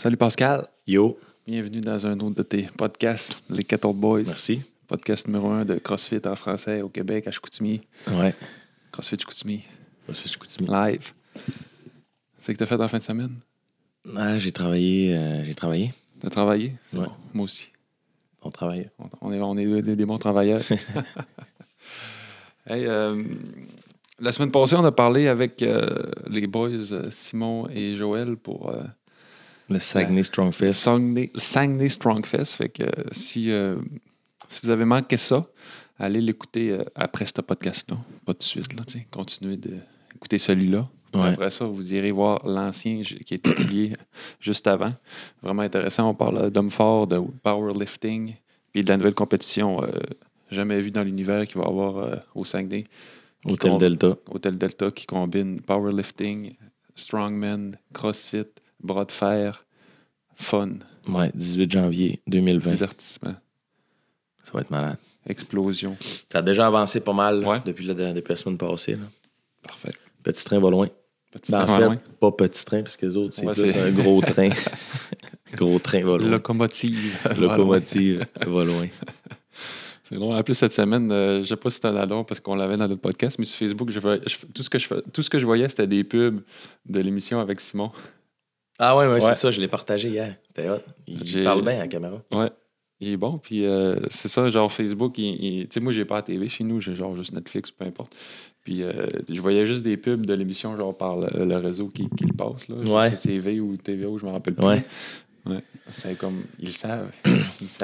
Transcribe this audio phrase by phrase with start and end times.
[0.00, 0.66] Salut Pascal.
[0.86, 1.18] Yo.
[1.46, 4.22] Bienvenue dans un autre de tes podcasts, Les 14 Boys.
[4.24, 4.62] Merci.
[4.88, 7.82] Podcast numéro un de CrossFit en français au Québec, à Chicoutimi.
[8.10, 8.34] Ouais.
[8.92, 9.62] CrossFit Chicoutimi.
[10.14, 10.66] Suis Chicoutimi.
[10.70, 11.12] Live.
[12.38, 13.40] C'est que t'as fait en fin de semaine?
[14.16, 15.14] Ah, j'ai travaillé.
[15.14, 15.92] euh, j'ai travaillé.
[16.18, 16.72] T'as travaillé?
[16.94, 17.00] Ouais.
[17.00, 17.12] bon.
[17.34, 17.68] Moi aussi.
[18.40, 18.88] On travaillait.
[19.20, 20.62] On- est, on est des, des bons travailleurs.
[22.66, 23.22] Hey, euh,
[24.18, 28.72] la semaine passée, on a parlé avec euh, les boys Simon et Joël pour
[29.70, 30.80] Le Saguenay Strong le Fest.
[30.80, 32.56] Saguenay, Saguenay Strong Fest.
[32.56, 33.76] Fait que euh, si, euh,
[34.48, 35.42] si vous avez manqué ça,
[35.98, 37.96] allez l'écouter euh, après ce podcast-là.
[38.26, 38.72] Pas tout de suite.
[38.74, 38.82] Là.
[39.10, 40.84] Continuez d'écouter celui-là.
[41.14, 41.28] Ouais.
[41.28, 43.92] Après ça, vous irez voir l'ancien qui a été publié
[44.40, 44.92] juste avant.
[45.42, 46.08] Vraiment intéressant.
[46.08, 48.34] On parle d'hommes forts, de powerlifting,
[48.72, 49.88] puis de la nouvelle compétition euh,
[50.50, 52.84] jamais vue dans l'univers qu'il va y avoir euh, au Saguenay.
[53.44, 54.16] Hôtel Delta.
[54.30, 56.54] Hôtel Delta qui combine powerlifting,
[56.94, 58.44] strongman, crossfit,
[58.82, 59.64] bras de fer,
[60.36, 60.70] fun,
[61.08, 62.70] Ouais, 18 janvier 2020.
[62.70, 63.34] divertissement,
[64.44, 64.96] Ça va être malade.
[65.26, 65.96] explosion.
[66.30, 67.58] Ça a déjà avancé pas mal là, Ouais.
[67.64, 68.92] depuis, la, depuis la semaine passée.
[68.92, 69.04] là.
[69.66, 69.92] Parfait.
[70.22, 70.88] Petit train va loin.
[71.32, 71.96] Petit Ben, en train fait, loin.
[72.20, 74.50] pas petit train, parce que les autres, c'est Ouais, plus un gros train.
[75.54, 76.28] gros train va loin.
[76.28, 77.18] Locomotive.
[77.38, 78.88] Locomotive va loin.
[80.04, 80.34] C'est drôle.
[80.36, 82.56] En plus, cette semaine, euh, je ne sais pas si c'était la long parce qu'on
[82.56, 85.02] l'avait dans notre podcast, mais sur Facebook, je voyais- je- tout, ce que je, fais-
[85.12, 86.40] tout ce que je voyais, c'était des pubs
[86.86, 87.92] de l'émission avec Simon.
[88.82, 89.20] Ah ouais, ouais, Ouais.
[89.20, 90.36] c'est ça, je l'ai partagé hier.
[90.48, 90.78] C'était hot.
[91.06, 92.22] Il parle bien à la caméra.
[92.32, 92.50] Ouais.
[93.02, 93.38] Il est bon.
[93.38, 96.80] Puis euh, c'est ça, genre Facebook, tu sais, moi, j'ai pas la TV chez nous,
[96.80, 98.14] j'ai genre juste Netflix, peu importe.
[98.64, 102.08] Puis euh, je voyais juste des pubs de l'émission, genre par le, le réseau qui,
[102.10, 102.68] qui le passe.
[102.68, 102.76] Là.
[102.76, 103.10] Ouais.
[103.16, 104.66] C'est TV ou TVA, je me rappelle plus.
[104.66, 104.84] Ouais.
[105.46, 105.62] Ouais.
[105.92, 107.10] C'est comme, ils le savent.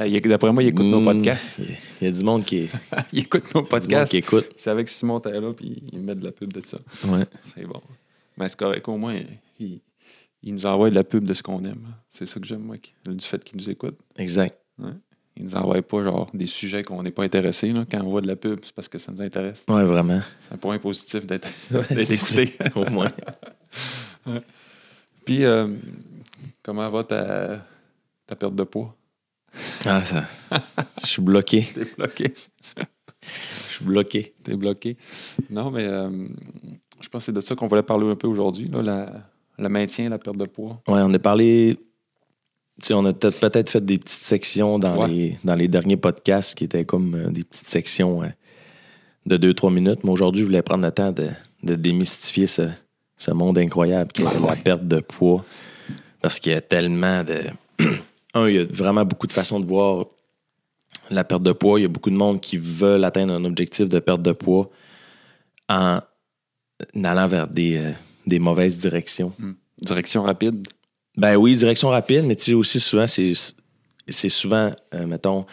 [0.05, 1.57] Ils D'après moi, ils écoutent nos Mm, podcasts.
[2.01, 2.69] Il y a du monde qui,
[3.15, 4.11] Ils écoutent nos podcasts.
[4.11, 4.49] qui écoute.
[4.59, 6.77] C'est avec Simon t'es là, puis ils mettent de la pub de ça.
[7.07, 7.25] Ouais.
[7.55, 7.81] C'est bon.
[8.37, 9.15] Mais c'est correct, au moins,
[9.59, 9.81] il,
[10.47, 11.89] il nous envoie de la pub de ce qu'on aime.
[12.13, 13.99] C'est ça que j'aime, moi, du fait qu'il nous écoute.
[14.17, 14.57] Exact.
[15.37, 17.75] Il nous envoie pas genre des sujets qu'on n'est pas intéressé.
[17.91, 19.65] Quand on voit de la pub, c'est parce que ça nous intéresse.
[19.69, 20.21] Ouais, vraiment.
[20.49, 22.57] C'est un point positif d'être Ouais, écouté.
[22.75, 23.09] Au moins.
[25.25, 25.75] Puis, euh,
[26.63, 27.67] comment va ta,
[28.27, 28.97] ta perte de poids?
[29.85, 30.27] Ah, ça.
[31.03, 31.67] Je suis bloqué.
[31.75, 32.35] T'es bloqué.
[32.77, 34.35] Je suis bloqué.
[34.45, 34.97] T'es bloqué.
[35.51, 36.29] Non, mais euh,
[37.01, 38.69] je pense que c'est de ça qu'on voulait parler un peu aujourd'hui.
[38.73, 40.81] la- Le maintien, la perte de poids.
[40.89, 41.77] Ouais, on a parlé.
[42.81, 45.09] Tu sais, on a peut-être fait des petites sections dans, Ouais.
[45.09, 48.29] les, dans les derniers podcasts qui étaient comme euh, des petites sections euh,
[49.25, 50.01] de 2-3 minutes.
[50.05, 51.31] Mais aujourd'hui, je voulais prendre le temps de,
[51.63, 52.69] de démystifier ce,
[53.17, 54.57] ce monde incroyable qui est la ouais.
[54.57, 55.43] perte de poids.
[56.21, 57.45] Parce qu'il y a tellement de.
[58.35, 60.05] Un, il y a vraiment beaucoup de façons de voir
[61.09, 61.79] la perte de poids.
[61.81, 64.69] Il y a beaucoup de monde qui veulent atteindre un objectif de perte de poids
[65.71, 66.01] en
[67.03, 67.93] allant vers des, euh,
[68.27, 69.33] des mauvaises directions.
[69.81, 70.67] Direction rapide.
[71.17, 73.33] Ben oui, direction rapide, mais tu sais aussi souvent, c'est,
[74.09, 75.47] c'est souvent, euh, mettons,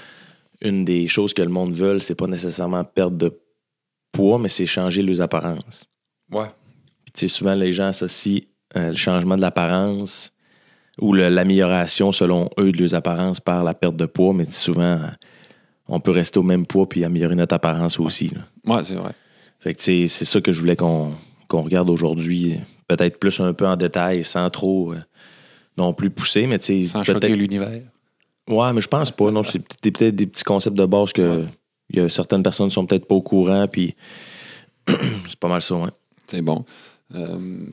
[0.61, 3.39] une des choses que le monde veut, c'est pas nécessairement perdre de
[4.11, 5.85] poids, mais c'est changer les apparences.
[6.31, 6.47] Ouais.
[7.13, 8.41] Tu sais, souvent, les gens associent
[8.75, 10.33] euh, le changement de l'apparence
[10.99, 15.01] ou l'amélioration, selon eux, de leurs apparences par la perte de poids, mais souvent,
[15.87, 18.29] on peut rester au même poids puis améliorer notre apparence aussi.
[18.29, 18.75] là.
[18.75, 19.13] Ouais, c'est vrai.
[19.59, 21.13] Fait que tu sais, c'est ça que je voulais qu'on
[21.53, 24.99] qu'on regarde aujourd'hui, peut-être plus un peu en détail, sans trop euh,
[25.77, 27.81] non plus pousser, mais tu sais, Sans choquer l'univers.
[28.49, 29.29] Ouais, mais je pense pas.
[29.31, 31.45] Non, c'est peut- peut-être des petits concepts de base que Ouais.
[31.93, 33.95] y a certaines personnes sont peut-être pas au courant, puis
[34.87, 35.89] c'est pas mal ça, ouais.
[36.27, 36.65] C'est bon.
[37.15, 37.65] Euh,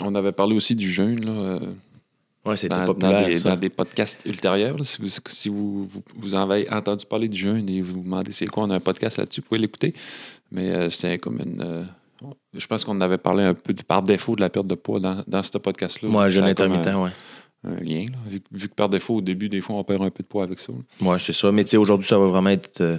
[0.00, 1.32] on avait parlé aussi du jeûne, là.
[1.32, 1.60] euh,
[2.46, 3.50] Ouais, c'était dans, dans populaire, des, ça.
[3.50, 4.78] dans des podcasts ultérieurs.
[4.78, 4.84] là.
[4.84, 8.32] Si, vous, si vous, vous, vous avez entendu parler du jeûne et vous vous demandez
[8.32, 9.92] c'est quoi, on a un podcast là-dessus, vous pouvez l'écouter.
[10.50, 11.60] Mais euh, c'était comme une.
[11.60, 11.82] euh,
[12.54, 15.00] je pense qu'on avait parlé un peu de- par défaut de la perte de poids
[15.00, 16.08] dans, dans ce podcast-là.
[16.08, 17.10] Moi, comme intermittent, ouais.
[17.64, 18.04] Un, lien.
[18.04, 18.18] là.
[18.26, 20.28] Vu, que- vu que par défaut, au début, des fois, on perd un peu de
[20.28, 20.72] poids avec ça.
[21.00, 21.50] Ouais, c'est ça.
[21.52, 22.80] Mais tu sais, aujourd'hui, ça va vraiment être.
[22.80, 22.98] euh,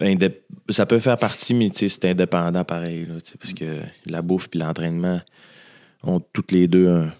[0.00, 4.22] indép- Ça peut faire partie, mais tu sais, c'est indépendant pareil, là, parce que la
[4.22, 5.20] bouffe puis l'entraînement
[6.02, 7.12] ont toutes les deux un,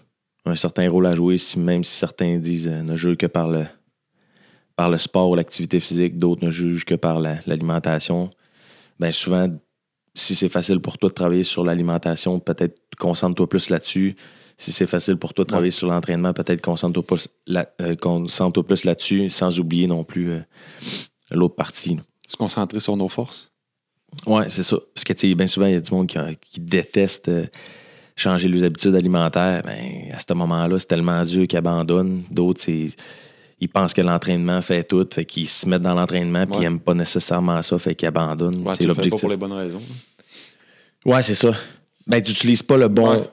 [0.45, 3.47] un certain rôle à jouer, si, même si certains disent euh, ne jugent que par
[3.49, 3.65] le,
[4.75, 8.29] par le sport ou l'activité physique, d'autres ne jugent que par la- l'alimentation.
[8.99, 9.47] Ben souvent,
[10.17, 14.15] si c'est facile pour toi de travailler sur l'alimentation, peut-être concentre-toi plus là-dessus.
[14.57, 18.65] Si c'est facile pour toi de travailler sur l'entraînement, peut-être concentre-toi plus, là- euh, concentre-toi
[18.65, 20.39] plus là-dessus, sans oublier non plus euh,
[21.31, 21.95] l'autre partie.
[21.95, 22.01] là.
[22.27, 23.51] Se concentrer sur nos forces.
[24.25, 24.77] Ouais, c'est ça.
[24.95, 26.17] Parce que, tu sais, bien souvent, il y a du monde qui,
[26.49, 27.45] qui déteste euh,
[28.15, 29.61] changer les habitudes alimentaires.
[29.63, 32.23] Ben, à ce moment-là, c'est tellement dur qu'ils abandonnent.
[32.31, 32.89] D'autres, c'est.
[33.59, 36.79] Ils pensent que l'entraînement fait tout, fait qu'ils se mettent dans l'entraînement, puis ils n'aiment
[36.79, 38.57] pas nécessairement ça, fait qu'ils abandonnent.
[38.67, 39.19] Ouais, C'est fais pas l'objectif.
[39.21, 39.79] pour les bonnes raisons.
[41.05, 41.15] là.
[41.15, 41.51] Ouais, c'est ça.
[42.05, 43.09] Ben, tu n'utilises pas le bon.
[43.11, 43.29] Ouais.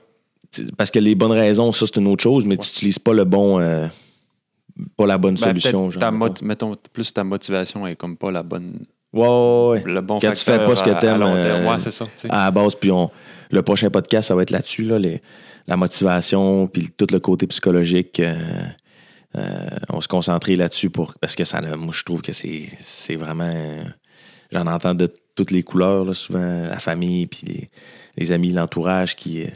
[0.78, 3.24] parce que les bonnes raisons, ça, c'est une autre chose, mais tu n'utilises pas le
[3.24, 3.58] bon.
[3.60, 3.86] euh,
[4.96, 5.90] pas la bonne Ben, solution.
[5.90, 6.10] genre, ta
[6.44, 6.76] mettons.
[6.92, 9.82] plus ta motivation est comme pas la bonne, Ouais, ouais, ouais.
[9.86, 12.06] le bon Quand tu fais pas ce que t'aimes, euh, Ouais, c'est ça.
[12.28, 12.74] à la base.
[12.76, 13.10] Puis on,
[13.50, 15.20] le prochain podcast, ça va être là-dessus, là, les-
[15.66, 18.18] la motivation, puis tout le côté psychologique.
[18.20, 18.34] euh,
[19.36, 23.16] euh, on va se concentrer là-dessus pour parce que ça, moi, je trouve que c'est,
[23.16, 23.50] vraiment.
[23.52, 23.84] euh,
[24.52, 27.70] J'en entends de toutes les couleurs, là, souvent la famille, puis les,
[28.16, 29.48] les amis, l'entourage qui, euh,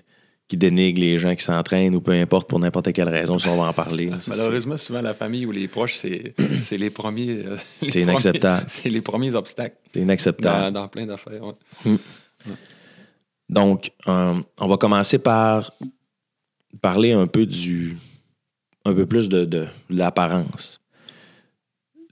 [0.49, 3.57] qui dénigrent les gens qui s'entraînent ou peu importe pour n'importe quelle raison, si on
[3.57, 4.07] va en parler.
[4.07, 4.19] là.
[4.27, 6.33] Malheureusement, souvent, la famille ou les proches, c'est
[6.77, 7.45] les premiers.
[7.47, 7.57] euh,
[7.91, 8.65] C'est inacceptable.
[8.69, 10.73] C'est les premiers obstacles c'est inacceptable.
[10.73, 11.45] dans, dans plein d'affaires.
[11.45, 11.97] ouais.
[13.49, 15.73] Donc, euh, on va commencer par
[16.83, 17.97] parler un peu du.
[18.89, 20.81] Un peu plus de, de l'apparence.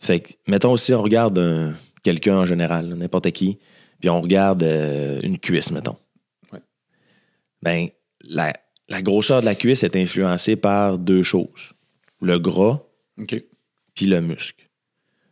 [0.00, 1.74] Fait que, mettons aussi, on regarde un-
[2.04, 3.58] quelqu'un en général, n'importe qui,
[4.00, 5.96] puis on regarde euh, une cuisse, mettons.
[6.52, 6.60] Ouais.
[7.62, 7.88] Ben,
[8.22, 8.52] la,
[8.88, 11.72] la grosseur de la cuisse est influencée par deux choses
[12.22, 12.80] le gras
[13.18, 13.42] OK.
[13.94, 14.68] puis le muscle.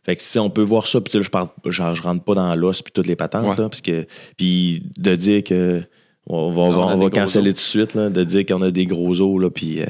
[0.03, 2.35] Fait que si on peut voir ça, puis là, je parle, genre, je rentre pas
[2.35, 4.05] dans l'os puis toutes les patentes, Ouais.
[4.37, 5.83] puis de dire que
[6.27, 8.85] on va, on va, va canceller tout de suite, là, de dire qu'on a des
[8.85, 9.85] gros os, là, puis euh,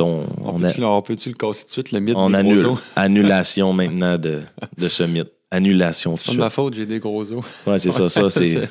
[0.00, 2.62] on, On, peut-tu, le casser tout de suite, le mythe on des annule.
[2.62, 2.78] gros os?
[2.96, 4.42] Annulation maintenant de,
[4.78, 5.30] de ce mythe.
[5.50, 7.44] Annulation C'est pas de ma faute, j'ai des gros os.
[7.66, 8.08] Ouais, c'est ça.
[8.08, 8.68] Ça, c'est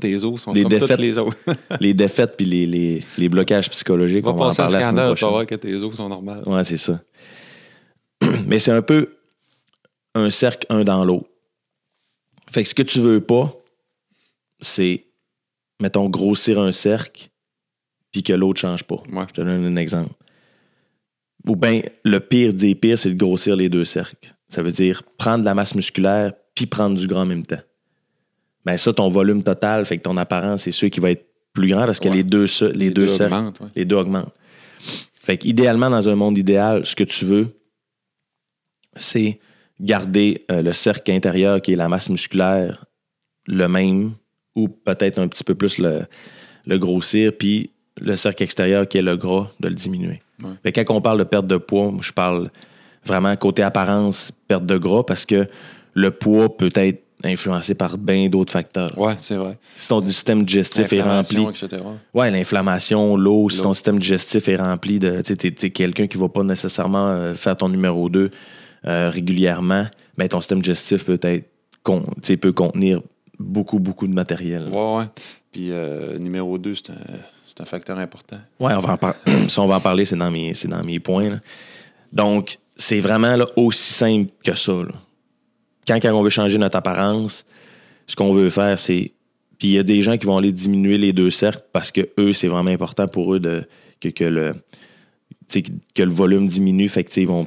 [0.00, 1.34] Tes os sont Les comme défaites- toutes les os.
[1.80, 4.24] les défaites puis les, les, les blocages psychologiques.
[4.24, 5.28] Va on va en passer un parler tu vas prochaine.
[5.30, 6.42] voir que tes os sont normales.
[6.46, 7.00] Ouais, c'est ça.
[8.46, 9.16] Mais c'est un peu
[10.14, 11.26] un cercle un dans l'autre.
[12.50, 13.52] Fait que ce que tu veux pas,
[14.60, 15.06] c'est,
[15.80, 17.28] mettons, grossir un cercle
[18.12, 19.02] puis que l'autre change pas.
[19.12, 19.24] Ouais.
[19.28, 20.12] Je te donne un exemple.
[21.46, 24.34] Ou bien, le pire des pires, c'est de grossir les deux cercles.
[24.48, 27.60] Ça veut dire prendre de la masse musculaire puis prendre du gras en même temps.
[28.64, 31.68] Ben ça, ton volume total, fait que ton apparence, c'est sûr qui va être plus
[31.68, 32.16] grand parce que Ouais.
[32.16, 33.68] les deux, ce- les deux cercles augmentent, ouais.
[33.76, 34.32] les deux augmentent.
[35.20, 37.48] Fait idéalement, dans un monde idéal, ce que tu veux,
[38.96, 39.38] c'est
[39.80, 42.84] garder euh, le cercle intérieur qui est la masse musculaire
[43.46, 44.12] le même
[44.54, 46.02] ou peut-être un petit peu plus le,
[46.64, 47.70] le grossir, puis
[48.00, 50.22] le cercle extérieur qui est le gras, de le diminuer.
[50.64, 52.50] Que quand on parle de perte de poids, moi, je parle
[53.04, 55.46] vraiment côté apparence, perte de gras, parce que
[55.94, 58.98] le poids peut être influencé par bien d'autres facteurs.
[58.98, 59.56] Ouais, c'est vrai.
[59.76, 61.82] Si ton système digestif est rempli, etc.
[62.12, 65.22] Ouais, l'inflammation, l'eau, si ton système digestif est rempli de.
[65.22, 68.30] Tu sais, quelqu'un qui va pas nécessairement euh, faire ton numéro 2
[68.86, 69.84] régulièrement,
[70.18, 71.46] mais ton système digestif peut être.
[71.82, 72.04] con-
[72.40, 73.00] peut contenir
[73.38, 74.68] beaucoup, beaucoup de matériel.
[74.70, 75.04] Ouais, ouais.
[75.52, 76.96] Puis euh, numéro 2, c'est un,
[77.56, 78.38] c'est un facteur important.
[78.58, 79.16] Ouais, on va en par-
[79.48, 81.30] si on va en parler, c'est dans mes, c'est dans mes points.
[81.30, 81.40] là.
[82.12, 84.72] Donc, c'est vraiment là, aussi simple que ça.
[84.72, 84.92] là.
[85.86, 87.44] Quand, quand on veut changer notre apparence,
[88.06, 89.12] ce qu'on veut faire, c'est.
[89.58, 92.08] Puis il y a des gens qui vont aller diminuer les deux cercles parce que
[92.18, 93.68] eux, c'est vraiment important pour eux de,
[94.00, 94.54] que, que le,
[95.94, 96.88] que le volume diminue.
[96.88, 97.46] Fait que, ils vont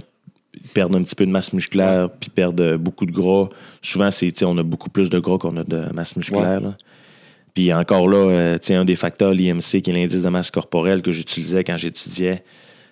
[0.74, 3.50] perdre un petit peu de masse musculaire puis perdre beaucoup de gras.
[3.82, 6.62] Souvent, c'est, on a beaucoup plus de gras qu'on a de masse musculaire.
[7.58, 11.02] Puis encore là, euh, tu un des facteurs, l'IMC, qui est l'indice de masse corporelle
[11.02, 12.44] que j'utilisais quand j'étudiais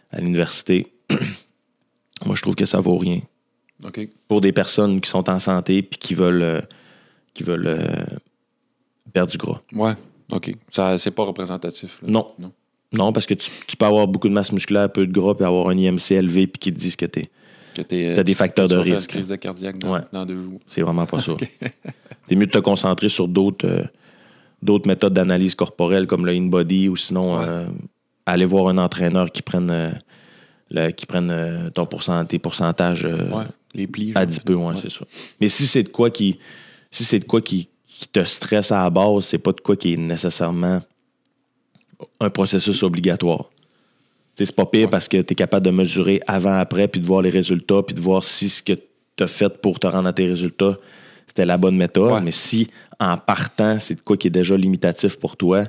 [0.10, 0.88] à l'université,
[2.26, 3.20] moi, je trouve que ça vaut rien.
[4.28, 6.62] Pour des personnes qui sont en santé puis qui veulent, euh,
[7.36, 8.06] qui veulent euh,
[9.14, 9.62] perdre du gras.
[9.72, 9.94] Ouais.
[10.32, 10.56] OK.
[10.72, 12.00] Ça, c'est pas représentatif.
[12.02, 12.08] là.
[12.10, 12.28] Non.
[12.40, 12.52] Non.
[12.92, 15.46] Non, parce que tu, tu peux avoir beaucoup de masse musculaire, peu de gras, puis
[15.46, 17.30] avoir un IMC élevé, puis qui te disent que t'es,
[17.76, 20.00] T'as des tu- facteurs tu de risque, une crise de cardiaque dans, Ouais.
[20.12, 20.60] dans deux jours.
[20.66, 21.34] C'est vraiment pas ça.
[22.28, 23.84] T'es mieux de te concentrer sur d'autres euh,
[24.66, 27.46] d'autres méthodes d'analyse corporelle comme le in-body ou sinon Ouais.
[27.48, 27.66] euh,
[28.26, 29.92] aller voir un entraîneur qui prenne, euh,
[30.72, 33.46] le- qui prenne euh, ton pourcent- tes pourcentages Ouais.
[33.74, 34.10] Les plis.
[34.14, 34.22] genre.
[34.22, 35.06] adipeux, ouais, c'est ça.
[35.40, 36.40] Mais si c'est de quoi qui
[36.92, 39.76] si c'est de quoi qui, qui te stresse à la base, c'est pas de quoi
[39.76, 40.82] qui est nécessairement
[42.20, 43.46] un processus obligatoire.
[44.38, 47.22] C'est pas pire parce que tu es capable de mesurer avant, après, puis de voir
[47.22, 50.14] les résultats, puis de voir si ce que tu as fait pour te rendre à
[50.14, 50.78] tes résultats,
[51.28, 52.12] c'était la bonne méthode.
[52.12, 52.22] Ouais.
[52.22, 55.66] Mais si en partant, c'est de quoi qui est déjà limitatif pour toi,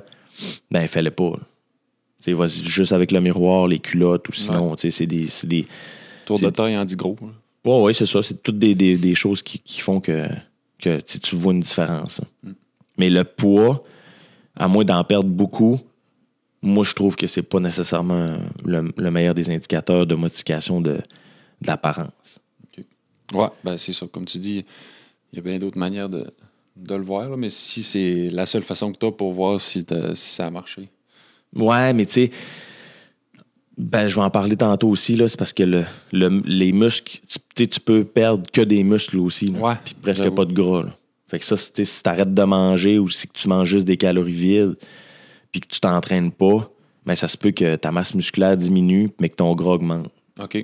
[0.71, 1.31] ben fais-le pas.
[1.31, 1.39] là.
[2.19, 5.27] Tu sais, Vas-y juste avec le miroir, les culottes, ou sinon, tu sais, c'est des,
[5.43, 5.67] des,
[6.25, 7.15] Tour de taille en dit gros.
[7.65, 8.21] oui, ouais, c'est ça.
[8.21, 10.27] C'est toutes des, des- des choses qui, qui font que,
[10.79, 12.19] que tu vois une différence.
[12.45, 12.51] hein.
[12.97, 13.83] Mais le poids,
[14.55, 15.79] à moins d'en perdre beaucoup,
[16.63, 20.93] moi, je trouve que c'est pas nécessairement le, le meilleur des indicateurs de modification de,
[20.93, 22.39] de l'apparence.
[23.33, 24.07] Ouais, ben c'est ça.
[24.07, 24.65] Comme tu dis, il
[25.37, 26.25] y a bien d'autres manières de,
[26.75, 29.59] de le voir, là, mais si c'est la seule façon que tu as pour voir
[29.59, 30.89] si, ça a marché.
[31.55, 32.31] Ouais, mais tu sais,
[33.77, 37.19] ben, je vais en parler tantôt aussi, là, c'est parce que le, le- les muscles,
[37.55, 39.47] tu, tu peux perdre que des muscles aussi.
[39.47, 40.83] là, Ouais, Puis presque pas de gras.
[40.83, 40.95] là.
[41.27, 44.31] Fait que ça, si tu arrêtes de manger ou si tu manges juste des calories
[44.31, 44.75] vides,
[45.51, 46.69] puis que tu t'entraînes pas,
[47.05, 50.09] mais ça se peut que ta masse musculaire diminue, mais que ton gras augmente.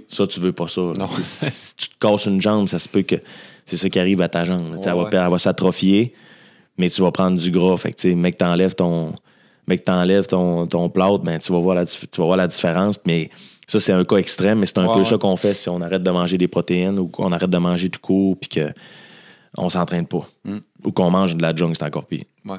[0.07, 0.81] Ça, tu veux pas ça.
[0.81, 1.09] Non.
[1.21, 3.15] si tu te casses une jambe, ça se peut que
[3.65, 4.77] c'est ça qui arrive à ta jambe.
[4.83, 6.13] elle, va, Ouais, s'atrophier,
[6.77, 7.77] mais tu vas prendre du gras.
[7.77, 9.13] Fait que, mec, t'enlèves ton,
[9.67, 12.99] mec, t'enlèves ton, ton plâtre, ben, tu, vas voir la, tu vas voir la différence.
[13.05, 13.29] Mais
[13.67, 16.03] ça, c'est un cas extrême, mais c'est un peu ça qu'on fait si on arrête
[16.03, 18.73] de manger des protéines ou qu'on arrête de manger tout court puis que
[19.57, 20.27] on s'entraîne pas.
[20.43, 20.57] Mm.
[20.83, 22.25] Ou qu'on mange de la junk, c'est encore pire.
[22.45, 22.57] Ouais.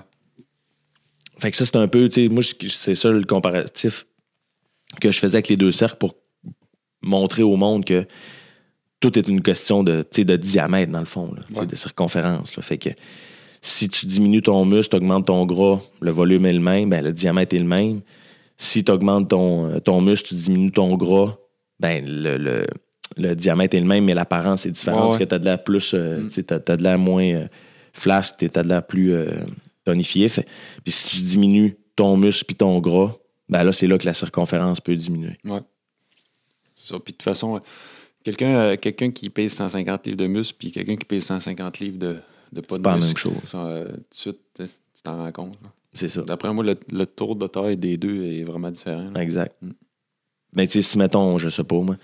[1.39, 4.07] Fait que ça, c'est un peu, tu sais, moi, c'est ça le comparatif
[5.01, 6.15] que je faisais avec les deux cercles pour
[7.05, 8.07] montrer au monde que
[9.01, 11.67] tout est une question de, de diamètre, dans le fond, là, Ouais.
[11.67, 12.57] de circonférence.
[12.57, 12.63] là.
[12.63, 12.91] Fait que
[13.61, 17.05] si tu diminues ton muscle, tu augmentes ton gras, le volume est le même, ben,
[17.05, 18.01] le diamètre est le même.
[18.57, 21.37] Si tu augmentes ton, euh, ton muscle, tu diminues ton gras,
[21.81, 22.67] ben, le, le-
[23.17, 25.45] le diamètre est le même, mais l'apparence est différente Ouais, parce que tu as de
[25.45, 26.29] l'air plus, euh, Mm.
[26.31, 27.47] tu de l'air moins euh,
[27.93, 29.27] flasque, tu as de l'air plus euh,
[29.85, 30.29] tonifié.
[30.29, 33.13] Puis si tu diminues ton muscle puis ton gras,
[33.49, 35.37] ben là, c'est là que la circonférence peut diminuer.
[36.87, 36.99] Ça.
[36.99, 37.61] Puis de toute façon,
[38.25, 41.99] quelqu'un euh, quelqu'un qui pèse 150 livres de muscle, puis quelqu'un qui pèse 150 livres
[41.99, 42.17] de,
[42.53, 43.51] de pas C'est de pas la muscle, même chose.
[43.51, 45.59] ça, euh, tout de suite, tu t'en rends compte.
[45.93, 46.23] C'est ça.
[46.23, 49.11] D'après moi, le, le tour de taille des deux est vraiment différent.
[49.15, 49.23] là.
[49.23, 49.55] Exact.
[49.63, 49.71] Mm.
[50.55, 51.97] Ben, tu sais, si, mettons, je sais pas, moi,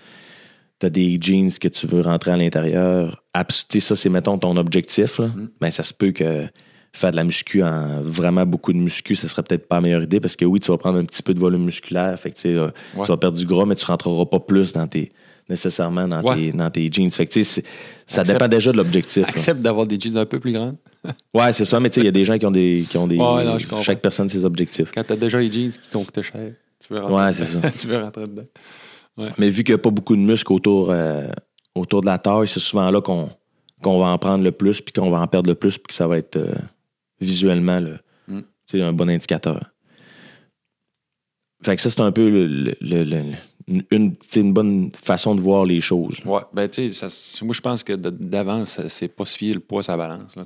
[0.79, 3.23] t'as des jeans que tu veux rentrer à l'intérieur,
[3.69, 5.27] tu ça, c'est, mettons, ton objectif, là.
[5.27, 5.49] Mm.
[5.59, 6.47] Ben, ça se peut que
[6.93, 10.03] faire de la muscu en vraiment beaucoup de muscu, ça serait peut-être pas la meilleure
[10.03, 12.37] idée parce que oui, tu vas prendre un petit peu de volume musculaire, fait que,
[12.39, 12.69] tu Ouais.
[12.95, 15.11] tu vas perdre du gras, mais tu rentreras pas plus dans tes
[15.49, 16.35] nécessairement dans, Ouais.
[16.35, 17.11] tes, dans tes jeans.
[17.11, 17.61] Fait que, tu ça
[18.07, 19.27] Accepte- dépend déjà de l'objectif.
[19.27, 20.75] Accepte d'avoir des jeans un peu plus grands.
[21.33, 22.85] Ouais, c'est ça, mais tu sais, il y a des gens qui ont des.
[22.89, 24.91] Qui ont des Ouais, non, chaque personne ses objectifs.
[24.93, 26.53] Quand t'as déjà les jeans qui t'ont coûté cher,
[26.85, 27.31] tu veux rentrer Ouais, dedans.
[27.31, 27.71] c'est ça.
[27.79, 28.43] tu veux rentrer dedans.
[29.37, 31.27] Mais vu qu'il n'y a pas beaucoup de muscles autour, euh,
[31.75, 33.29] autour de la taille, c'est souvent là qu'on
[33.81, 35.93] qu'on va en prendre le plus, puis qu'on va en perdre le plus, puis que
[35.95, 36.53] ça va être euh,
[37.21, 38.41] visuellement le, Mm.
[38.81, 39.71] un bon indicateur.
[41.63, 43.03] Fait que ça, c'est un peu le- le- le-
[43.67, 46.15] le- une, bonne façon de voir les choses.
[46.25, 49.59] Ouais, ben tu sais, c'est- moi je pense que d'avance, c'est pas se fier le
[49.59, 50.35] poids sa balance.
[50.35, 50.43] Là.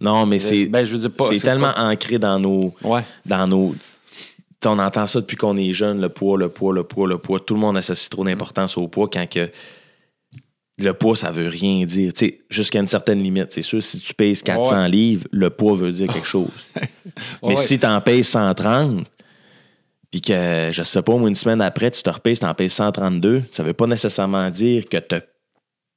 [0.00, 1.28] Non, mais c'est Ben, je veux dire pas.
[1.32, 3.74] c'est tellement pas- ancré dans nos, Ouais, dans nos.
[4.64, 7.40] on entend ça depuis qu'on est jeune, le poids, le poids, le poids, le poids.
[7.40, 9.50] Tout le monde associe trop d'importance au poids quand que
[10.78, 12.12] le poids, ça veut rien dire.
[12.12, 13.46] Tu sais, jusqu'à une certaine limite.
[13.50, 16.50] C'est sûr, si tu pèses 400 livres, le poids veut dire quelque chose.
[16.76, 19.06] Ouais, Mais si tu en pèses 130,
[20.10, 23.44] puis que, je sais pas, une semaine après, tu te repèses, tu en pèses 132,
[23.50, 25.16] ça veut pas nécessairement dire que tu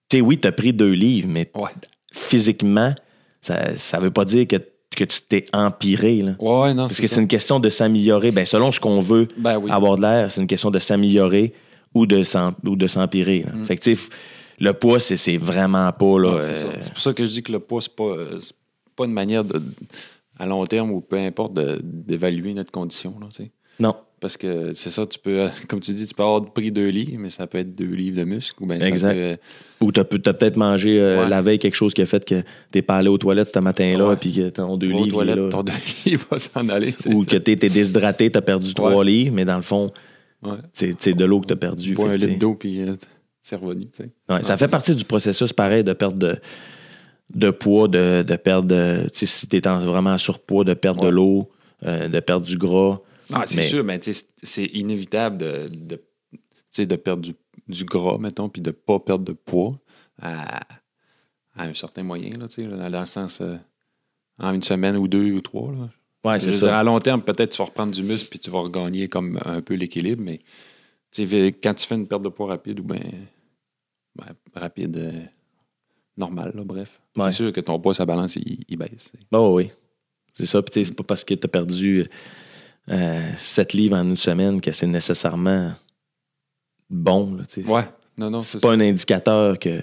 [0.10, 1.70] Tu sais, oui, tu as pris deux livres, mais Ouais.
[2.14, 2.94] physiquement,
[3.42, 4.56] ça, ça veut pas dire que,
[4.96, 6.22] que tu t'es empiré.
[6.22, 6.32] Là.
[6.40, 8.32] Ouais, non, Parce que c'est une question de s'améliorer.
[8.32, 9.70] Ben, selon ce qu'on veut Ben oui.
[9.72, 11.54] avoir de l'air, c'est une question de s'améliorer
[11.94, 13.46] ou de s'empirer.
[13.54, 13.66] Mm.
[13.66, 14.02] Fait que, tu sais,
[14.60, 16.20] le poids, c'est, c'est vraiment pas.
[16.20, 18.38] Là, c'est euh, C'est pour ça que je dis que le poids, c'est pas, euh,
[18.40, 18.54] c'est
[18.96, 19.62] pas une manière de,
[20.38, 23.16] à long terme ou peu importe de- d'évaluer notre condition.
[23.20, 23.44] Là, tu
[23.82, 26.90] non, Parce que c'est ça, tu peux, comme tu dis, tu peux avoir pris deux
[26.90, 28.62] livres, mais ça peut être deux livres de muscle.
[28.62, 29.14] Ou ça Exact.
[29.14, 31.30] peut, Ou t'as, peut- t'as peut-être mangé euh, Ouais.
[31.30, 34.18] la veille quelque chose qui a fait que t'es pas allé aux toilettes ce matin-là,
[34.18, 35.08] puis que ton deux livres.
[35.08, 35.48] toilettes, là.
[35.50, 35.72] ton deux
[36.06, 36.92] livres va s'en aller.
[36.92, 37.08] tu.
[37.14, 39.92] Ou que t'es, t'es déshydraté, t'as perdu trois livres, mais dans le fond,
[40.44, 40.52] Ouais.
[40.74, 41.94] c'est, de l'eau que t'as perdu.
[41.94, 42.96] Bois Fait un tu litre d'eau, puis euh,
[43.50, 43.88] c'est revenu.
[43.90, 44.10] tu sais.
[44.30, 46.38] ouais, ça Ouais, fait partie du processus, pareil, de perdre de,
[47.34, 48.68] de poids, de, de perdre.
[48.68, 51.50] de- tu si t'es en- vraiment en surpoids, de perdre de l'eau,
[51.86, 53.00] euh, de perdre du gras.
[53.32, 54.12] Ah, c'est Mais- sûr, mais tu
[54.44, 56.02] c'est- inévitable de, de,
[56.74, 57.34] tu de perdre du,
[57.68, 59.72] du gras, mettons, puis de ne pas perdre de poids
[60.22, 60.60] à,
[61.56, 63.56] à un certain moyen, là, tu là, dans le sens euh,
[64.40, 65.72] en une semaine ou deux ou trois.
[65.72, 65.90] Là.
[66.32, 66.78] Ouais, c'est dire, ça.
[66.78, 69.62] à long terme, peut-être tu vas reprendre du muscle puis tu vas regagner comme un
[69.62, 70.40] peu l'équilibre, mais
[71.12, 71.24] tu
[71.64, 73.00] quand tu fais une perte de poids rapide ou bien
[74.16, 74.26] ben,
[74.56, 75.12] rapide, euh,
[76.18, 77.00] normal, là, bref.
[77.16, 77.26] Ouais.
[77.32, 78.90] C'est sûr que ton poids, sa balance, il, il baisse.
[79.12, 79.18] tu.
[79.32, 79.72] Bah oui.
[80.34, 80.62] C'est ça.
[80.62, 82.06] Puis tu c'est pas parce que t'as perdu
[82.90, 85.74] euh, 7 livres en une semaine que c'est nécessairement
[86.90, 87.36] bon.
[87.36, 87.62] là, tu.
[87.66, 87.86] Ouais,
[88.18, 89.82] non, non, c'est pas un indicateur que.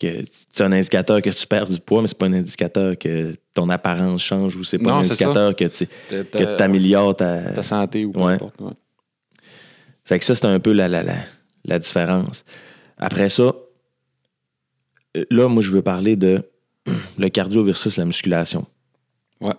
[0.00, 3.34] que c'est un indicateur que tu perds du poids, mais c'est pas un indicateur que
[3.54, 7.52] ton apparence change ou c'est pas Non, un indicateur que tu que ta- t'améliores ta.
[7.52, 8.34] ta santé ou peu Ouais.
[8.34, 8.60] importe.
[8.60, 8.72] ouais.
[10.04, 11.18] Fait que ça, c'est un peu la, la, la,
[11.64, 12.44] la différence.
[13.02, 13.52] Après ça,
[15.28, 16.48] là, moi, je veux parler de
[17.18, 18.64] le cardio versus la musculation.
[19.40, 19.54] Ouais.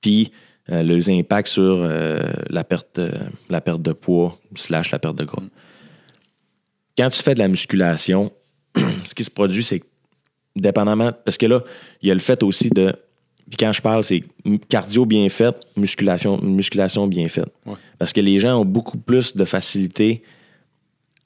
[0.00, 0.30] Puis
[0.70, 3.10] euh, les impacts sur euh, la, perte, euh,
[3.50, 5.42] la perte de poids slash la perte de gras.
[5.42, 5.50] Mm.
[6.96, 8.32] Quand tu fais de la musculation,
[9.04, 9.82] ce qui se produit, c'est
[10.54, 11.64] dépendamment, parce que là,
[12.02, 12.94] il y a le fait aussi de,
[13.48, 14.22] puis quand je parle, c'est
[14.68, 17.52] cardio bien fait, musculation, musculation bien faite.
[17.66, 17.74] Ouais.
[17.98, 20.22] Parce que les gens ont beaucoup plus de facilité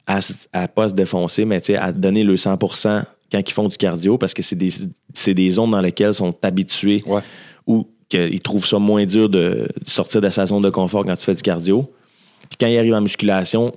[0.09, 0.19] à,
[0.53, 4.33] à pas se défoncer, mais à donner le 100% quand ils font du cardio, parce
[4.35, 4.71] que c'est des,
[5.15, 7.21] c'est des zones dans lesquelles ils sont habitués Ouais.
[7.67, 11.25] ou qu'ils trouvent ça moins dur de, sortir de sa zone de confort quand tu
[11.27, 11.89] fais du cardio.
[12.49, 13.75] Puis quand ils arrivent en musculation,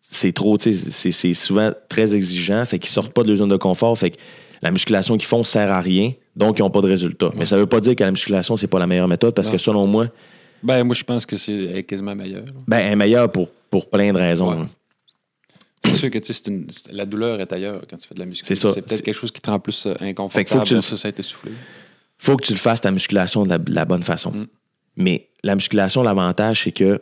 [0.00, 0.72] c'est trop, c'est-
[1.10, 4.16] c'est souvent très exigeant, fait qu'ils sortent pas de leur zone de confort, fait que
[4.62, 7.30] la musculation qu'ils font sert à rien, donc ils n'ont pas de résultat.
[7.36, 9.52] Mais ça veut pas dire que la musculation, c'est pas la meilleure méthode, parce Non.
[9.52, 10.06] que selon moi,
[10.62, 12.44] Ben, moi, je pense que c'est quasiment meilleur.
[12.66, 14.50] ben, elle est meilleure pour, pour plein de raisons.
[14.60, 14.66] Ouais.
[15.84, 16.18] C'est sûr que
[16.48, 18.54] une- la douleur est ailleurs quand tu fais de la musculation.
[18.54, 18.74] C'est ça.
[18.74, 20.32] C'est peut-être quelque chose qui te rend plus euh, inconfortable.
[20.32, 21.52] Fait qu'il faut que tu le- ça, ça a été soufflé.
[22.18, 24.32] faut que tu le fasses ta musculation de la, de la bonne façon.
[24.32, 24.46] Mm.
[24.96, 27.00] Mais la musculation, l'avantage, c'est que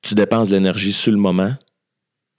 [0.00, 1.52] tu dépenses de l'énergie sur le moment,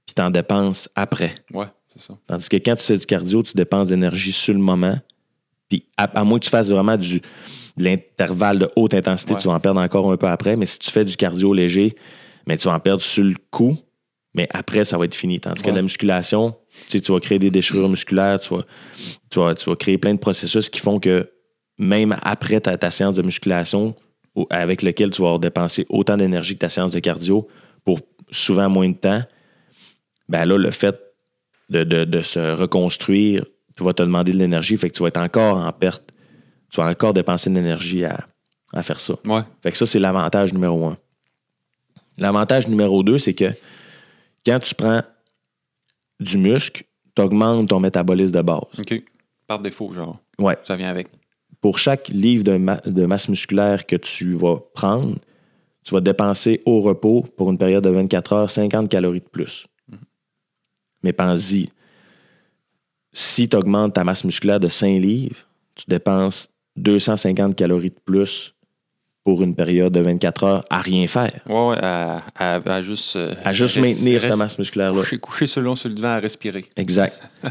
[0.05, 1.35] puis tu en dépenses après.
[1.53, 2.17] Ouais, c'est ça.
[2.27, 4.97] Tandis que quand tu fais du cardio, tu dépenses de l'énergie sur le moment,
[5.69, 9.39] puis à, à moins que tu fasses vraiment du, de l'intervalle de haute intensité, Ouais.
[9.39, 10.55] tu vas en perdre encore un peu après.
[10.57, 11.95] Mais si tu fais du cardio léger,
[12.47, 13.77] mais tu vas en perdre sur le coup,
[14.33, 15.39] mais après, ça va être fini.
[15.39, 16.55] Tandis que la musculation,
[16.87, 18.63] tu sais, tu vas créer des déchirures musculaires, tu vas,
[19.29, 21.29] tu, vas, tu vas créer plein de processus qui font que
[21.77, 23.95] même après ta, ta séance de musculation,
[24.49, 27.47] avec lequel tu vas avoir dépensé autant d'énergie que ta séance de cardio
[27.85, 27.99] pour
[28.31, 29.21] souvent moins de temps,
[30.29, 30.99] ben là, le fait
[31.69, 35.09] de, de- de se reconstruire, tu vas te demander de l'énergie, fait que tu vas
[35.09, 36.03] être encore en perte.
[36.71, 38.25] Tu vas encore dépenser de l'énergie à,
[38.73, 39.15] à faire ça.
[39.25, 39.41] Ouais.
[39.61, 40.97] Fait que ça, c'est l'avantage numéro un.
[42.17, 43.51] L'avantage numéro deux, c'est que
[44.45, 45.01] quand tu prends
[46.19, 46.83] du muscle,
[47.15, 48.79] tu augmentes ton métabolisme de base.
[48.79, 49.03] OK.
[49.47, 50.19] Par défaut, genre.
[50.39, 50.57] Ouais.
[50.65, 51.07] Ça vient avec.
[51.61, 55.15] Pour chaque livre de, ma- de masse musculaire que tu vas prendre,
[55.83, 59.65] tu vas dépenser au repos pour une période de 24 heures 50 calories de plus.
[61.03, 61.69] Mais pense-y,
[63.11, 65.45] si tu augmentes ta masse musculaire de 5 livres,
[65.75, 68.55] tu dépenses 250 calories de plus
[69.23, 71.31] pour une période de 24 heures à rien faire.
[71.47, 73.15] Ouais, ouais, à, à- à juste.
[73.15, 74.99] euh, À juste maintenir rest- masse musculaire-là.
[74.99, 76.65] Coucher, coucher selon sur le divan à respirer.
[76.75, 77.17] Exact.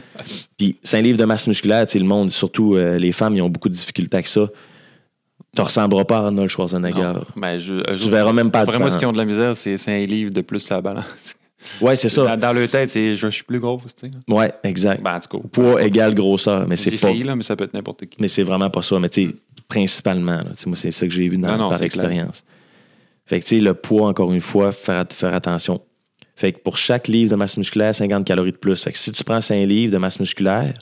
[0.59, 3.43] Puis 5 livres de masse musculaire, tu sais, le monde, surtout euh, les femmes, ils
[3.43, 4.49] ont beaucoup de difficultés avec ça.
[5.55, 7.01] Tu ressembleras pas à Arnold Schwarzenegger.
[7.01, 9.55] Non, ben, je, eux Tu verras même pas Vraiment, ce qui ont de la misère,
[9.57, 11.37] c'est 5 livres de plus à la balance.
[11.81, 12.25] Ouais, c'est ça.
[12.25, 14.13] Dans, dans leur tête, c'est je, suis plus grosse, tu sais.
[14.29, 15.03] Ouais, exact.
[15.03, 15.49] Ben, en tout cas.
[15.51, 17.13] Poids égale grosseur, mais c'est pas.
[17.13, 18.19] là, mais ça peut être n'importe qui.
[18.21, 18.99] Mais c'est vraiment pas ça.
[18.99, 19.35] Mais tu sais,
[19.69, 22.45] principalement, là, moi, c'est ça que j'ai vu dans, Non, non, par expérience.
[23.27, 25.81] Fait que tu sais, le poids, encore une fois, faire, faire attention.
[26.35, 28.83] Fait que pour chaque livre de masse musculaire, 50 calories de plus.
[28.83, 30.75] Fait que si tu prends 5 livres de masse musculaire,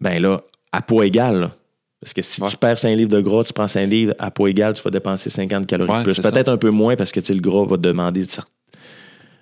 [0.00, 0.42] ben là,
[0.72, 1.56] à poids égal, là,
[2.00, 2.48] parce que si Ouais.
[2.48, 4.90] tu perds 5 livres de gras, tu prends 5 livres, à poids égal, tu vas
[4.90, 6.20] dépenser 50 calories Ouais, de plus.
[6.20, 8.24] Peut-être un peu moins parce que le gras va te demander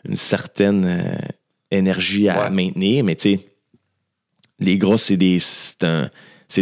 [0.04, 1.14] une cer- une certaine euh,
[1.70, 2.50] énergie à Ouais.
[2.50, 3.46] maintenir, mais tu sais,
[4.58, 5.38] les gras, c'est des,
[5.82, 6.08] un-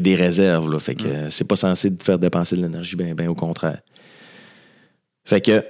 [0.01, 0.71] des réserves.
[0.71, 1.07] Là, fait que Mm.
[1.07, 3.81] euh, c'est pas censé te faire dépenser de l'énergie, bien ben au contraire.
[5.25, 5.65] Fait que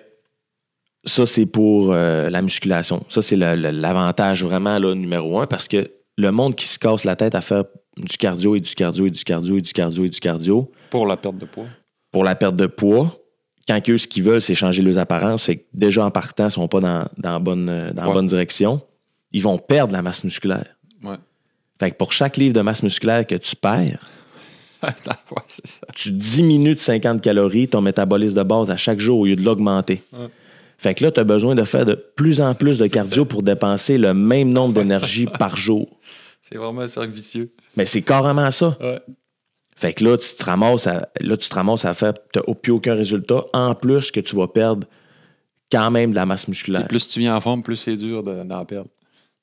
[1.05, 3.05] ça, c'est pour euh, la musculation.
[3.09, 7.17] Ça, c'est l'avantage vraiment là, numéro un parce que le monde qui se casse la
[7.17, 7.65] tête à faire
[7.97, 11.07] du cardio et du cardio et du cardio et du cardio et du cardio Pour
[11.07, 11.67] la perte de poids.
[12.13, 13.17] pour la perte de poids,
[13.69, 16.47] quand eux, ce qu'ils veulent, c'est changer leurs apparences, fait que déjà en partant, ils
[16.47, 18.15] ne sont pas dans, dans la bonne, euh, dans la Ouais.
[18.15, 18.81] bonne direction,
[19.33, 20.67] ils vont perdre la masse musculaire.
[21.05, 21.17] Ouais.
[21.79, 24.05] Fait que pour chaque livre de masse musculaire que tu perds,
[24.83, 24.91] ouais,
[25.49, 25.87] c'est ça.
[25.95, 29.43] tu diminues de 50 calories ton métabolisme de base à chaque jour au lieu de
[29.43, 30.03] l'augmenter.
[30.79, 33.43] Fait que là, tu as besoin de faire de plus en plus de cardio pour
[33.43, 35.89] dépenser le même nombre d'énergie par jour.
[36.43, 37.53] C'est vraiment un cercle vicieux.
[37.77, 38.79] Mais c'est carrément ça.
[39.79, 42.73] Fait que là, tu te ramasses à, là, tu te ramasses à faire t'as plus
[42.73, 44.89] aucun résultat, en plus que tu vas perdre
[45.71, 46.89] quand même de la masse musculaire.
[46.89, 48.89] plus tu viens en forme, plus c'est dur de- d'en perdre.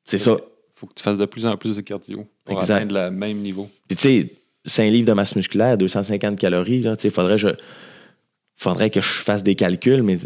[0.03, 0.35] C'est ça.
[0.75, 2.75] faut que tu fasses de plus en plus de cardio pour Exact.
[2.75, 3.69] atteindre le même niveau.
[3.87, 4.33] Puis tu sais,
[4.65, 7.47] 5 livres de masse musculaire, 250 calories, là, tu faudrait, je,
[8.57, 10.17] faudrait que je fasse des calculs, mais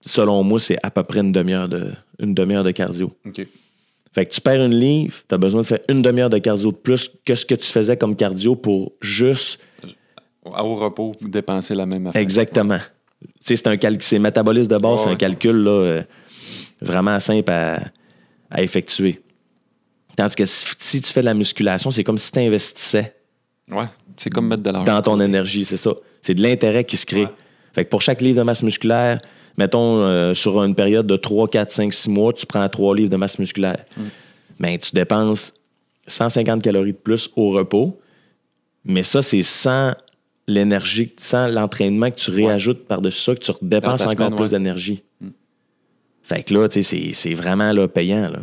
[0.00, 3.12] selon moi, c'est à peu près une demi-heure de, une demi-heure de cardio.
[3.26, 3.46] OK.
[4.12, 6.72] Fait que tu perds une livre, tu as besoin de faire une demi-heure de cardio
[6.72, 9.60] de plus que ce que tu faisais comme cardio pour juste
[10.44, 12.20] Au repos, dépenser la même affaire.
[12.22, 12.78] exactement.
[13.20, 16.02] Tu sais, c'est un calcul, c'est métabolisme de base, c'est un calcul là, euh,
[16.80, 17.80] vraiment simple à,
[18.50, 19.20] à effectuer.
[20.16, 23.14] Tandis que si, si tu fais de la musculation, c'est comme si tu investissais
[23.70, 23.84] Ouais.
[24.16, 24.90] C'est comme mettre de l'argent.
[24.92, 25.92] dans ton énergie, c'est ça.
[26.22, 27.22] C'est de l'intérêt qui se crée.
[27.24, 27.28] Ouais.
[27.74, 29.20] Fait que pour chaque livre de masse musculaire,
[29.58, 33.10] mettons euh, sur une période de 3, 4, 5, 6 mois, tu prends 3 livres
[33.10, 33.84] de masse musculaire.
[33.96, 34.02] Mm.
[34.60, 35.52] Ben, tu dépenses
[36.06, 38.00] 150 calories de plus au repos,
[38.84, 39.94] mais ça, c'est sans
[40.46, 44.50] l'énergie, sans l'entraînement que tu réajoutes par-dessus ça, que tu dépenses encore semaine, plus ouais.
[44.50, 45.02] d'énergie.
[45.20, 45.28] Mm.
[46.22, 48.28] Fait que là, tu sais, c'est- vraiment là, payant.
[48.28, 48.40] Là.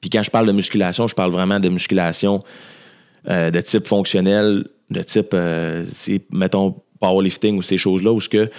[0.00, 2.44] Puis quand je parle de musculation, je parle vraiment de musculation
[3.28, 5.84] euh, de type fonctionnel, de type, euh,
[6.30, 8.50] mettons, powerlifting ou ces choses-là, où ce que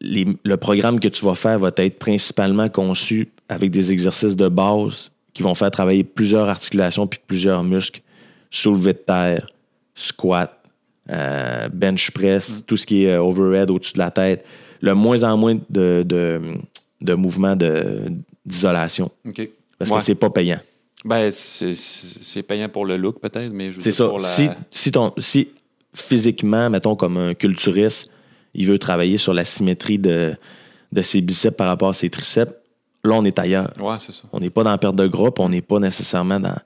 [0.00, 4.48] les- le programme que tu vas faire va être principalement conçu avec des exercices de
[4.48, 8.00] base qui vont faire travailler plusieurs articulations puis plusieurs muscles,
[8.50, 9.46] soulevé de terre,
[9.94, 10.52] squat,
[11.10, 14.44] euh, bench press, tout ce qui est euh, overhead au-dessus de la tête,
[14.80, 16.40] le moins en moins de, de,
[17.00, 18.02] de mouvements de-
[18.44, 19.10] d'isolation.
[19.78, 19.98] Parce Ouais.
[19.98, 20.60] que c'est pas payant.
[21.04, 24.08] Ben, c'est- payant pour le look, peut-être, mais je veux C'est dire, ça.
[24.08, 25.48] pour la- Si, si, ton, si
[25.94, 28.10] physiquement, mettons, comme un culturiste,
[28.58, 30.34] il veut travailler sur la symétrie de,
[30.92, 32.52] de ses biceps par rapport à ses triceps,
[33.04, 33.72] là, on est ailleurs.
[33.80, 34.24] Ouais, c'est ça.
[34.32, 36.56] On n'est pas dans la perte de gras, on n'est pas nécessairement dans.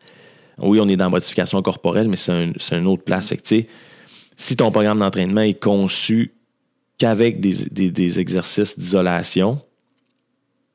[0.59, 3.29] Oui, on est dans la modification corporelle, mais c'est un- c'est une autre place.
[3.29, 3.67] Fait que, tu sais,
[4.37, 6.33] si ton programme d'entraînement est conçu
[6.99, 9.61] qu'avec des, des- des exercices d'isolation,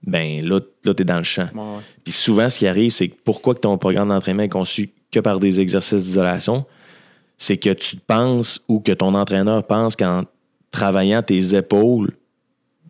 [0.03, 1.49] ben là, là tu es dans le champ.
[1.53, 1.83] Ouais, ouais.
[2.03, 5.19] Puis souvent, ce qui arrive, c'est que pourquoi que ton programme d'entraînement est conçu que
[5.19, 6.65] par des exercices d'isolation,
[7.37, 10.23] c'est que tu penses ou que ton entraîneur pense qu'en
[10.77, 12.11] travaillant tes épaules,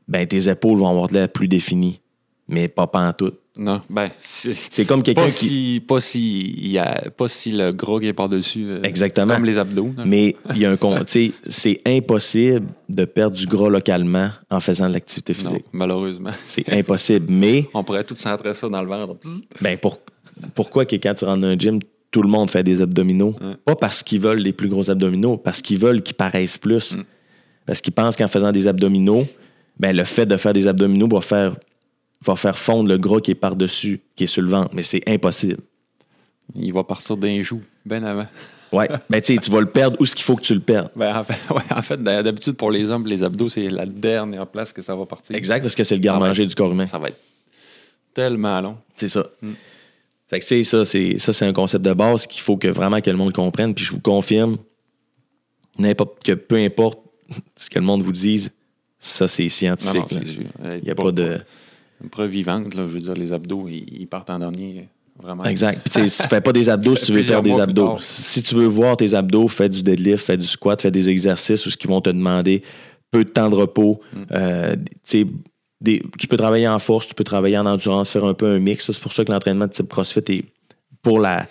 [0.07, 2.01] ben tes épaules vont avoir de l'air plus définies.
[2.49, 3.31] Mais pas tout.
[3.57, 5.81] Non, ben, c'est comme quelqu'un qui.
[5.85, 8.67] pas, si, il y a, pas si le gros qui est par-dessus.
[8.69, 9.33] euh, Exactement.
[9.33, 9.89] Comme les abdos.
[10.05, 10.77] Mais il y a un
[11.47, 15.65] c'est impossible de perdre du gras localement en faisant de l'activité Non, physique.
[15.73, 16.29] malheureusement.
[16.45, 17.25] C'est impossible.
[17.29, 19.15] Mais On pourrait tout centrer ça dans le ventre.
[19.61, 19.99] Ben pour-
[20.53, 21.79] pourquoi que quand tu rentres dans un gym,
[22.11, 23.33] tout le monde fait des abdominaux?
[23.65, 26.95] Pas parce qu'ils veulent les plus gros abdominaux, parce qu'ils veulent qu'ils paraissent plus.
[26.95, 27.03] Mm.
[27.67, 29.27] Parce qu'ils pensent qu'en faisant des abdominaux,
[29.77, 31.55] ben le fait de faire des abdominaux va faire,
[32.25, 34.71] va faire fondre le gras qui est par-dessus, qui est sur le ventre.
[34.73, 35.61] Mais c'est impossible.
[36.55, 38.25] Il va partir d'un joue, bien avant.
[38.71, 38.89] Ouais.
[39.09, 40.91] ben tu tu vas le perdre où est-ce qu'il faut que tu le perdes.
[40.95, 44.47] Ben, en fait, ouais, en fait, d'habitude, pour les hommes, les abdos, c'est la dernière
[44.47, 45.35] place que ça va partir.
[45.35, 46.85] Exact, parce que c'est le garde-manger du corps humain.
[46.85, 47.19] Ça va être
[48.13, 48.77] tellement long.
[48.95, 49.27] C'est ça.
[49.41, 49.51] Mm.
[50.29, 52.67] Fait que, tu sais, ça, c'est, ça, c'est un concept de base qu'il faut que
[52.69, 53.73] vraiment que le monde comprenne.
[53.73, 54.57] Puis je vous confirme,
[55.77, 56.99] n'importe, que peu importe
[57.55, 58.51] ce que le monde vous dise,
[58.99, 60.11] ça, c'est scientifique.
[60.11, 60.43] non, sûr.
[60.77, 61.39] Il n'y a pas de.
[62.03, 64.87] Une preuve vivante, là, je veux dire, les abdos, ils, ils partent en dernier.
[65.21, 65.45] Vraiment.
[65.45, 65.89] Exact.
[65.89, 67.97] Puis, si tu fais pas des abdos, si tu veux faire des abdos.
[67.99, 71.65] Si tu veux voir tes abdos, fais du deadlift, fais du squat, fais des exercices
[71.65, 72.61] où ce qu'ils vont te demander
[73.09, 73.99] peu de temps de repos.
[74.13, 74.21] Mm.
[74.31, 75.25] Euh, tu sais,
[75.81, 78.59] des- tu peux travailler en force, tu peux travailler en endurance, faire un peu un
[78.59, 78.91] mix.
[78.91, 80.45] C'est pour ça que l'entraînement de type CrossFit est
[81.01, 81.47] pour la,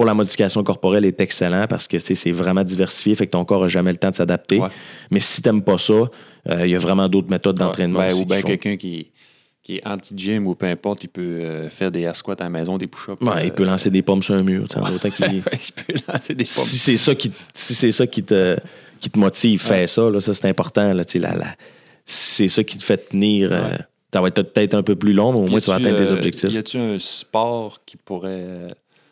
[0.00, 3.60] pour la modification corporelle est excellent parce que c'est vraiment diversifié, fait que ton corps
[3.60, 4.58] n'a jamais le temps de s'adapter.
[4.58, 4.68] Ouais.
[5.10, 6.08] Mais si tu n'aimes pas ça, euh,
[6.64, 7.98] il y a vraiment d'autres méthodes d'entraînement.
[7.98, 9.10] Ouais, ou bien quelqu'un qui,
[9.62, 12.48] qui est anti-gym ou peu importe, il peut euh, faire des air squats à la
[12.48, 13.20] maison, des push-ups.
[13.20, 14.66] Ouais, il peut euh, lancer des pommes sur un mur.
[14.68, 15.42] tu sais, en autant qu'il- il
[15.84, 16.64] peut lancer des pommes.
[16.64, 18.56] si c'est ça qui si c'est ça qui te
[19.00, 21.56] qui te motive fais ça là, ça c'est important là, la- la-
[22.06, 23.76] c'est ça qui te fait tenir euh,
[24.14, 26.10] ça va être peut-être un peu plus long mais au moins tu vas atteindre tes
[26.10, 28.68] euh, objectifs Y a-tu un sport qui pourrait euh,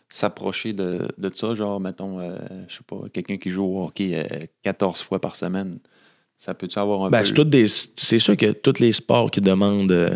[0.08, 1.54] s'approcher de, de ça?
[1.54, 2.36] Genre, mettons, euh,
[2.68, 5.78] je sais pas, quelqu'un qui joue au hockey euh, 14 fois par semaine.
[6.38, 7.24] Ça peut-tu avoir un Ben, peu...
[7.26, 7.66] c'est toutes des-
[7.96, 10.14] c'est sûr que tous les sports qui demandent euh,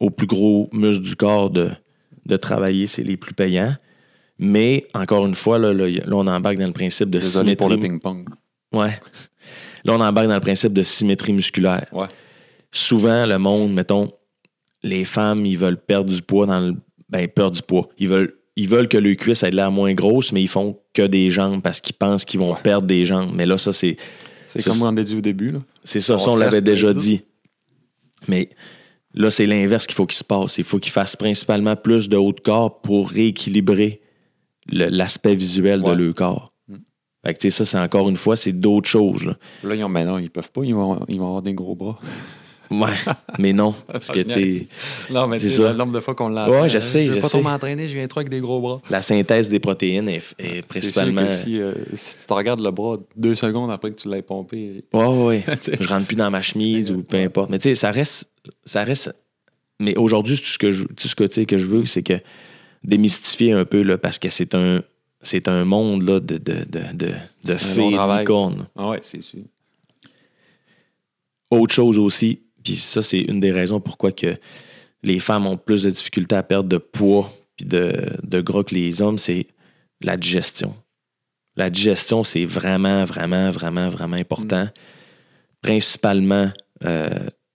[0.00, 1.70] aux plus gros muscles du corps de,
[2.26, 3.74] de travailler c'est les plus payants
[4.38, 7.68] mais encore une fois là, là, là, on embarque dans le principe de Désolé pour
[7.68, 8.28] le symétrie ping-pong.
[8.72, 9.00] ouais
[9.84, 12.06] là on embarque dans le principe de symétrie musculaire Ouais.
[12.70, 14.12] souvent, le monde, mettons,
[14.84, 16.74] les femmes, ils veulent perdre du poids dans le.
[17.08, 17.88] Ben, perdre du poids.
[17.98, 20.78] Ils veulent, ils veulent que le cuisse ait de l'air moins grosse, mais ils font
[20.92, 22.60] que des jambes parce qu'ils pensent qu'ils vont Ouais.
[22.62, 23.30] perdre des jambes.
[23.34, 23.96] Mais là, ça, c'est.
[24.48, 25.52] C'est comme on a dit au début.
[25.84, 27.22] C'est ça, On ça, on l'avait déjà dit.
[28.26, 28.48] Mais
[29.14, 30.58] là, c'est l'inverse qu'il faut qu'il se passe.
[30.58, 34.00] Il faut qu'il fasse principalement plus de haut de corps pour rééquilibrer
[34.70, 35.94] l'aspect visuel Ouais.
[35.96, 36.52] de leur corps.
[36.68, 36.76] Mm.
[37.24, 39.24] Fait que, tu sais, ça, c'est encore une fois, c'est d'autres choses.
[39.24, 39.36] Là.
[39.62, 41.74] Là, ils ont, ben non, ils peuvent pas, ils vont, ils vont avoir des gros
[41.76, 41.98] bras.
[42.70, 42.92] Ouais,
[43.38, 43.74] mais non.
[43.86, 44.68] Parce que, Ah, tu
[45.10, 47.20] Non, mais C'est le nombre de fois qu'on l'a Ouais, je sais, Je je vais
[47.20, 48.80] pas trop m'entraîner, je viens trop avec des gros bras.
[48.90, 50.36] la synthèse des protéines est, sûr
[50.68, 51.22] principalement.
[51.26, 54.22] que si, euh, si tu te regardes le bras deux secondes après que tu l'aies
[54.22, 55.44] pompé, Ouais, ouais,
[55.80, 57.50] je rentre plus dans ma chemise ou peu importe.
[57.50, 58.30] Mais tu sais, ça reste,
[58.64, 59.14] ça reste.
[59.80, 62.20] Mais aujourd'hui, tout ce que je, tout ce que, que je veux, c'est que
[62.84, 64.82] démystifier un peu là, parce que c'est un,
[65.22, 66.80] c'est un monde là, de, de, de,
[67.44, 68.20] de, fées et de travail.
[68.20, 68.66] licornes.
[68.76, 69.40] Ah ouais, c'est sûr.
[71.50, 74.36] Autre chose aussi, puis ça, c'est une des raisons pourquoi que
[75.02, 78.74] les femmes ont plus de difficultés à perdre de poids puis de, de gras que
[78.74, 79.46] les hommes, c'est
[80.02, 80.74] la digestion.
[81.56, 84.64] La digestion, c'est vraiment, vraiment, vraiment, vraiment important.
[84.64, 84.70] Mm.
[85.62, 86.50] Principalement
[86.84, 87.08] euh,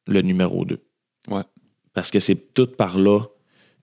[0.07, 0.79] le numéro 2.
[1.29, 1.43] Ouais.
[1.93, 3.19] Parce que c'est tout par là,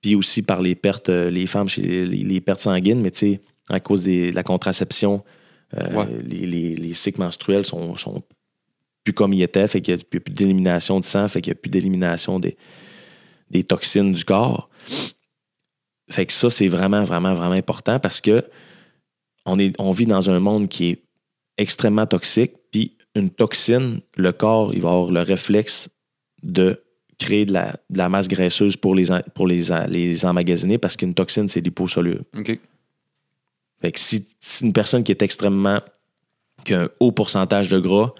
[0.02, 3.10] puis aussi par les pertes, euh, les femmes chez les, les- les pertes sanguines, mais
[3.12, 5.22] tu sais, à cause des- de la contraception,
[5.78, 6.06] euh, Ouais.
[6.26, 8.22] les, les- les cycles menstruels sont, sont
[9.04, 11.58] plus comme ils étaient, fait qu'il n'y a plus d'élimination de sang, fait qu'il n'y
[11.58, 12.56] a plus d'élimination des,
[13.50, 14.68] des toxines du corps.
[16.10, 18.44] Fait que ça, c'est vraiment, vraiment, vraiment important parce que
[19.46, 21.02] on, est, on vit dans un monde qui est
[21.56, 25.88] extrêmement toxique, puis une toxine, le corps, il va avoir le réflexe
[26.42, 26.82] de
[27.18, 31.14] créer de la, de la masse graisseuse pour les, pour les, les emmagasiner parce qu'une
[31.14, 32.24] toxine, c'est liposoluble.
[32.36, 32.58] OK.
[33.80, 35.80] Fait que si, si une personne qui est extrêmement.
[36.64, 38.14] qui a un haut pourcentage de gras,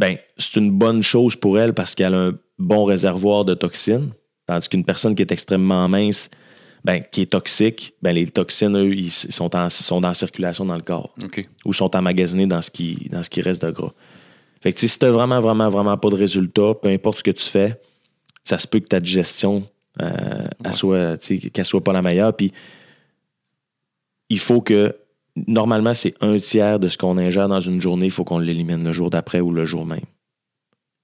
[0.00, 4.12] ben, c'est une bonne chose pour elle parce qu'elle a un bon réservoir de toxines.
[4.46, 6.30] Tandis qu'une personne qui est extrêmement mince,
[6.84, 10.76] ben, qui est toxique, ben, les toxines, eux, ils sont en, sont en circulation dans
[10.76, 11.14] le corps
[11.66, 13.92] ou sont emmagasinés dans ce qui, dans ce qui reste de gras.
[14.62, 17.44] Fait que si tu vraiment, vraiment, vraiment pas de résultat, peu importe ce que tu
[17.46, 17.78] fais,
[18.42, 19.68] ça se peut que ta digestion,
[20.00, 20.72] euh, elle Ouais.
[20.72, 22.34] soit, tu sais, qu'elle soit pas la meilleure.
[22.34, 22.52] Puis
[24.30, 24.96] il faut que,
[25.46, 28.84] normalement, c'est un tiers de ce qu'on ingère dans une journée, il faut qu'on l'élimine
[28.84, 30.00] le jour d'après ou le jour même.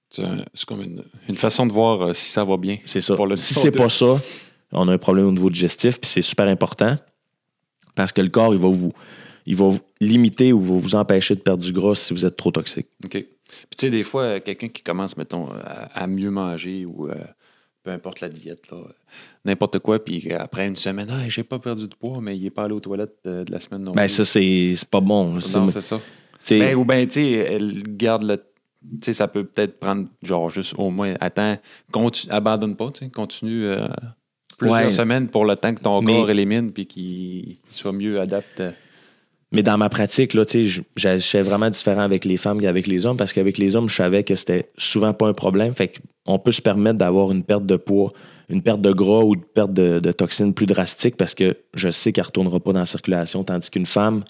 [0.09, 2.77] C'est comme une, une façon de voir euh, si ça va bien.
[2.85, 3.15] C'est ça.
[3.15, 4.15] Pour le si c'est de- pas ça,
[4.71, 6.97] on a un problème au niveau digestif, puis c'est super important
[7.95, 8.93] parce que le corps, il va vous,
[9.45, 12.37] il va vous limiter ou va vous empêcher de perdre du gras si vous êtes
[12.37, 12.87] trop toxique.
[13.03, 13.11] OK.
[13.11, 13.25] Puis
[13.71, 17.15] tu sais, des fois, quelqu'un qui commence, mettons, à, à mieux manger ou euh,
[17.87, 18.91] peu importe la diète, là, euh,
[19.45, 22.49] n'importe quoi, puis après une semaine, ah, j'ai pas perdu de poids, mais il est
[22.49, 25.35] pas allé aux toilettes euh, de la semaine non Ben, ça, c'est c'est pas bon.
[25.53, 25.99] Non, c'est ça.
[26.49, 28.37] Ben, ou bien, tu sais, elle garde le.
[28.37, 28.43] Tu
[29.03, 31.57] sais, ça peut peut-être prendre, genre, juste au moins, attends,
[31.91, 33.87] continue, abandonne pas, tu sais, continue euh,
[34.57, 34.91] plusieurs Ouais.
[34.91, 38.69] semaines pour le temps que ton Mais- corps élimine puis qu'il soit mieux adapté.
[39.53, 42.85] Mais dans ma pratique, là, tu sais, je- j'agissais vraiment différent avec les femmes qu'avec
[42.87, 45.73] les hommes parce qu'avec les hommes, je savais que c'était souvent pas un problème.
[45.73, 45.93] Fait
[46.25, 48.11] qu'on peut se permettre d'avoir une perte de poids,
[48.49, 51.89] une perte de gras ou une perte de, de toxines plus drastique parce que je
[51.89, 53.43] sais qu'elle ne retournera pas dans la circulation.
[53.45, 54.25] Tandis qu'une femme,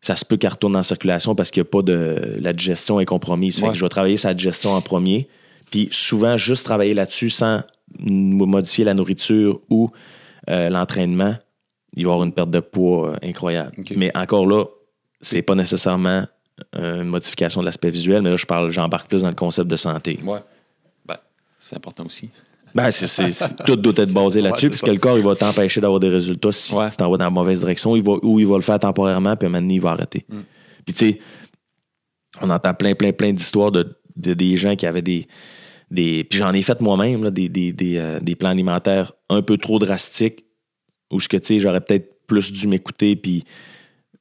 [0.00, 2.36] ça se peut qu'elle retourne dans la circulation parce qu'il n'y a pas de.
[2.38, 3.56] La digestion est compromise.
[3.58, 3.72] Fait Ouais.
[3.72, 5.26] que je vais travailler sa digestion en premier.
[5.72, 7.62] Puis souvent, juste travailler là-dessus sans
[7.98, 9.90] modifier la nourriture ou
[10.50, 11.34] euh, l'entraînement,
[11.96, 13.72] il va y avoir une perte de poids euh, incroyable.
[13.96, 14.64] Mais encore là,
[15.20, 16.24] c'est pas nécessairement
[16.76, 19.68] euh, une modification de l'aspect visuel, mais là, je parle, j'embarque plus dans le concept
[19.68, 20.18] de santé.
[20.24, 20.40] Ouais.
[21.06, 21.16] Ben,
[21.58, 22.28] c'est important aussi.
[22.74, 22.90] Ben,
[23.66, 24.86] tout doit être basé là-dessus, c'est parce ça.
[24.88, 26.90] que le corps, il va t'empêcher d'avoir des résultats si Ouais.
[26.90, 29.36] tu t'en vas dans la mauvaise direction, il va, ou il va le faire temporairement,
[29.36, 30.24] puis donné, il va arrêter.
[30.28, 30.38] Mm.
[30.84, 31.18] Puis, tu sais,
[32.40, 35.26] on entend plein, plein, plein d'histoires de, de- des gens qui avaient des.
[35.90, 39.56] des puis j'en ai fait moi-même, des, des, des, euh, des plans alimentaires un peu
[39.56, 40.44] trop drastiques,
[41.14, 43.44] où ce que, tu sais, j'aurais peut-être plus dû m'écouter, puis.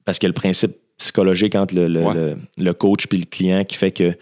[0.05, 2.13] Parce que le principe psychologique entre le, le, Ouais.
[2.13, 4.15] le- le coach puis le client qui fait que.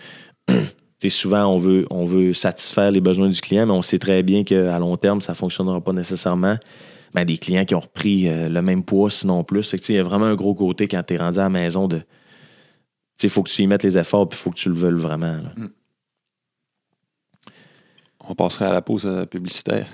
[1.10, 4.44] Souvent, on veut, on veut satisfaire les besoins du client, mais on sait très bien
[4.44, 6.58] qu'à long terme, ça ne fonctionnera pas nécessairement.
[7.16, 9.74] Ben, des clients qui ont repris euh, le même poids, sinon plus.
[9.90, 12.02] Il y a vraiment un gros côté quand tu es rendu à la maison de.
[13.24, 14.94] Il faut que tu y mettes les efforts puis il faut que tu le veuilles
[14.94, 15.38] vraiment.
[15.38, 15.54] là.
[18.28, 19.88] On passerait à la pause euh, publicitaire.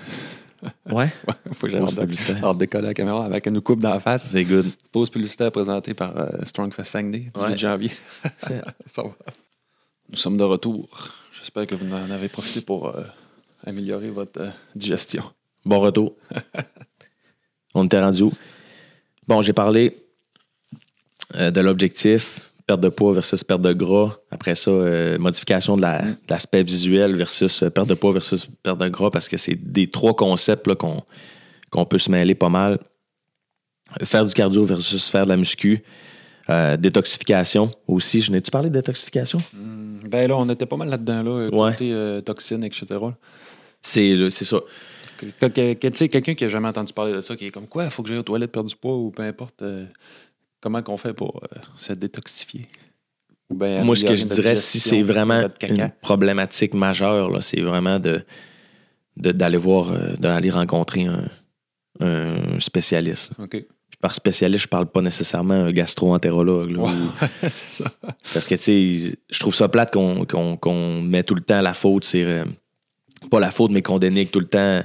[0.90, 1.08] Ouais.
[1.52, 1.82] Faut que j'aille
[2.42, 4.30] hors décoller la caméra avec une coupe d'en face.
[4.30, 4.70] C'est good.
[4.90, 7.56] Pause publicitaire présentée par euh, Strongfest Saguenay, 18 Ouais.
[7.56, 7.90] janvier.
[8.86, 9.10] Ça va.
[10.10, 10.88] Nous sommes de retour.
[11.38, 13.02] J'espère que vous en avez profité pour euh,
[13.66, 15.22] améliorer votre euh, digestion.
[15.64, 16.14] Bon retour.
[17.74, 18.32] On était rendu où?
[19.26, 19.94] Bon, j'ai parlé
[21.34, 24.18] euh, de l'objectif, perte de poids versus perte de gras.
[24.30, 28.46] Après ça, euh, modification de la- de l'aspect visuel versus euh, perte de poids versus
[28.62, 32.78] perte de gras, parce que c'est des trois concepts qu'on peut se mêler pas mal.
[34.04, 35.82] Faire du cardio versus faire de la muscu.
[36.50, 38.20] Euh, détoxification aussi.
[38.20, 39.38] Je n'ai-tu parlé de détoxification?
[39.52, 41.72] Hmm, ben là, on était pas mal là-dedans, là, Ouais.
[41.72, 42.86] côté toxines, etc.
[43.80, 44.58] C'est ça.
[45.18, 47.50] Que- que- que- tu sais, quelqu'un qui a jamais entendu parler de ça, qui est
[47.50, 49.62] comme quoi, il faut que j'aille aux toilettes perdre du poids ou peu importe.
[50.60, 52.66] Comment qu'on fait pour euh, se détoxifier?
[53.50, 57.98] Ben Moi, ce que je dirais, si c'est vraiment une problématique majeure, là, c'est vraiment
[57.98, 58.24] de
[59.16, 61.28] de- d'aller voir, euh, d'aller rencontrer un,
[62.00, 63.32] un spécialiste.
[63.90, 66.72] Puis par spécialiste, je parle pas nécessairement un gastro-entérologue.
[67.42, 67.84] c'est ça.
[68.32, 68.60] parce que, tu
[69.10, 72.44] sais, je trouve ça plate qu'on met tout le temps la faute, c'est euh,
[73.30, 74.82] pas la faute, mais qu'on dénigre tout le temps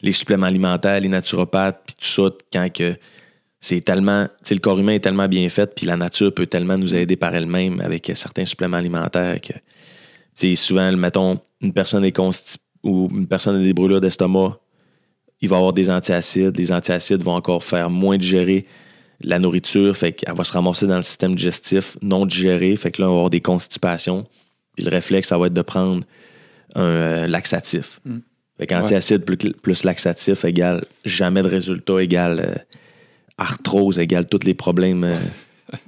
[0.00, 2.96] les suppléments alimentaires, les naturopathes, puis tout ça, quand que
[3.64, 6.46] c'est tellement, tu sais, le corps humain est tellement bien fait, puis la nature peut
[6.46, 9.54] tellement nous aider par elle-même avec certains suppléments alimentaires que,
[10.38, 14.58] tu souvent, mettons, une personne est constipée ou une personne a des brûlures d'estomac,
[15.40, 16.54] il va avoir des antiacides.
[16.58, 18.66] Les antiacides vont encore faire moins digérer
[19.22, 23.00] la nourriture, fait qu'elle va se ramasser dans le système digestif non digéré, fait que
[23.00, 24.26] là, on va avoir des constipations.
[24.76, 26.04] Puis le réflexe, ça va être de prendre
[26.74, 27.98] un euh, laxatif.
[28.04, 28.18] Mm.
[28.58, 32.54] Fait qu'antiacide plus, plus laxatif égale jamais de résultat, égale euh,
[33.38, 35.16] arthrose, égale tous les problèmes euh,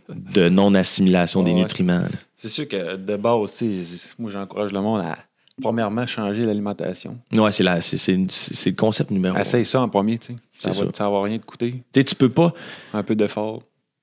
[0.09, 1.61] de non-assimilation des Ouais.
[1.61, 2.01] nutriments.
[2.01, 2.09] là.
[2.37, 5.17] C'est sûr que de base, tu sais, moi, j'encourage le monde à,
[5.61, 7.17] premièrement, changer l'alimentation.
[7.33, 9.41] Ouais, c'est, la- c'est, c'est- c'est le concept numéro un.
[9.41, 10.39] Essaye ça en premier, tu sais.
[10.55, 10.93] Ça C'est va, ça.
[10.99, 11.73] ça va rien te coûter.
[11.73, 12.53] Tu sais, tu peux pas,
[12.93, 13.63] Un peu d'effort.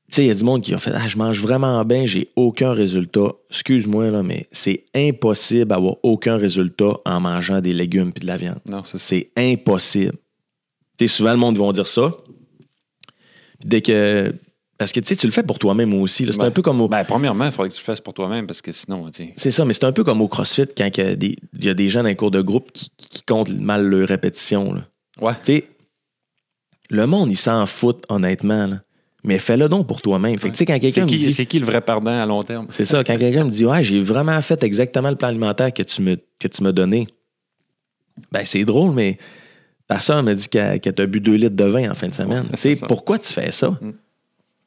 [0.10, 2.06] Tu sais, il y a du monde qui a fait Ah, je mange vraiment bien,
[2.06, 3.30] j'ai aucun résultat.
[3.50, 8.38] Excuse-moi, là, mais c'est impossible d'avoir aucun résultat en mangeant des légumes et de la
[8.38, 8.60] viande.
[8.68, 9.06] Non, c'est ça.
[9.06, 10.14] C'est impossible.
[10.98, 12.12] Tu sais, souvent, le monde va dire ça.
[13.66, 14.34] Dès que.
[14.78, 16.26] Parce que tu sais, tu le fais pour toi-même aussi.
[16.26, 16.88] C'est Ben, un peu comme au.
[16.90, 19.10] Ben, premièrement, il faudrait que tu le fasses pour toi-même parce que sinon.
[19.38, 22.02] C'est ça, mais c'est un peu comme au CrossFit quand il y a des, gens
[22.02, 24.74] dans les cours de groupe qui, qui comptent mal leurs répétitions.
[24.74, 24.82] là.
[25.22, 25.34] Ouais.
[25.44, 25.68] Tu sais,
[26.90, 28.68] le monde, il s'en fout, honnêtement.
[28.68, 28.82] là.
[29.24, 30.38] Mais fais-le donc pour toi-même.
[30.38, 31.32] Fait que, quand quelqu'un C'est qui, dit.
[31.32, 32.66] c'est qui le vrai perdant à long terme?
[32.70, 35.84] C'est ça, quand quelqu'un me dit Ouais, j'ai vraiment fait exactement le plan alimentaire que
[35.84, 37.08] tu me, que tu m'as donné.
[38.32, 39.18] Ben, c'est drôle, mais
[39.94, 42.08] ta soeur me dit qu'elle que tu as bu 2 litres de vin en fin
[42.08, 42.46] de semaine.
[42.64, 43.70] Ouais, pourquoi tu fais ça?
[43.70, 43.92] Mm.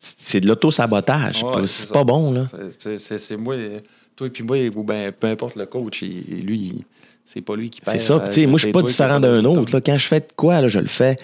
[0.01, 1.43] C'est de l'auto-sabotage.
[1.43, 2.45] Ouais, c'est pas bon, là.
[2.79, 3.55] C'est- moi,
[4.15, 6.85] toi et puis moi, ou ben, peu importe le coach, il- lui,
[7.25, 7.99] c'est pas lui qui perd.
[7.99, 8.15] C'est ça.
[8.15, 9.73] euh, moi, je suis pas différent d'un autre.
[9.73, 9.81] là.
[9.81, 11.17] Quand je fais de quoi, là, je le fais.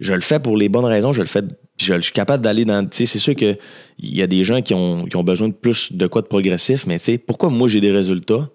[0.00, 1.12] Je le fais pour les bonnes raisons.
[1.12, 1.42] Je le fais.
[1.80, 2.86] Je, je suis capable d'aller dans.
[2.92, 3.56] C'est sûr qu'il
[4.00, 6.86] y a des gens qui ont, qui ont besoin de plus de quoi de progressif,
[6.86, 8.48] mais pourquoi moi j'ai des résultats,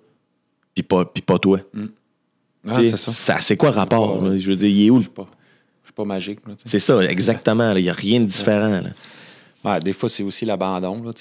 [0.75, 1.59] puis pas, puis pas toi?
[2.67, 3.37] Ah, c'est ça.
[3.41, 4.19] C'est quoi le rapport?
[4.19, 4.37] pas- là?
[4.37, 4.95] Je veux dire, il est où?
[4.95, 5.27] Je le- suis pas,
[5.83, 6.39] je suis pas magique.
[6.65, 7.71] C'est ça, exactement.
[7.75, 8.69] Il n'y a rien de différent.
[8.81, 8.89] là.
[9.65, 11.01] Ouais, des fois, c'est aussi l'abandon.
[11.03, 11.11] le-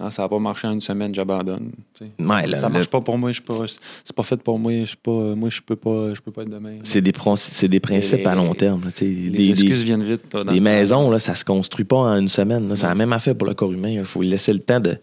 [0.00, 1.70] ah, ça n'a pas marché en une semaine, j'abandonne.
[2.18, 3.54] Ouais, ça le- marche pas pour moi, je pas.
[4.04, 5.34] C'est pas fait pour moi, je pas.
[5.36, 6.12] Moi, je peux pas.
[6.14, 6.78] Je peux pas être demain.
[6.82, 8.82] C'est des, des principes Les- à long terme.
[8.84, 8.90] là.
[9.00, 10.22] Les Des, des- excuses viennent vite.
[10.34, 12.74] là, dans des maisons, là, ça se construit pas en une semaine.
[12.76, 13.90] C'est la même affaire pour le corps humain.
[13.90, 14.98] Il faut lui laisser le temps de.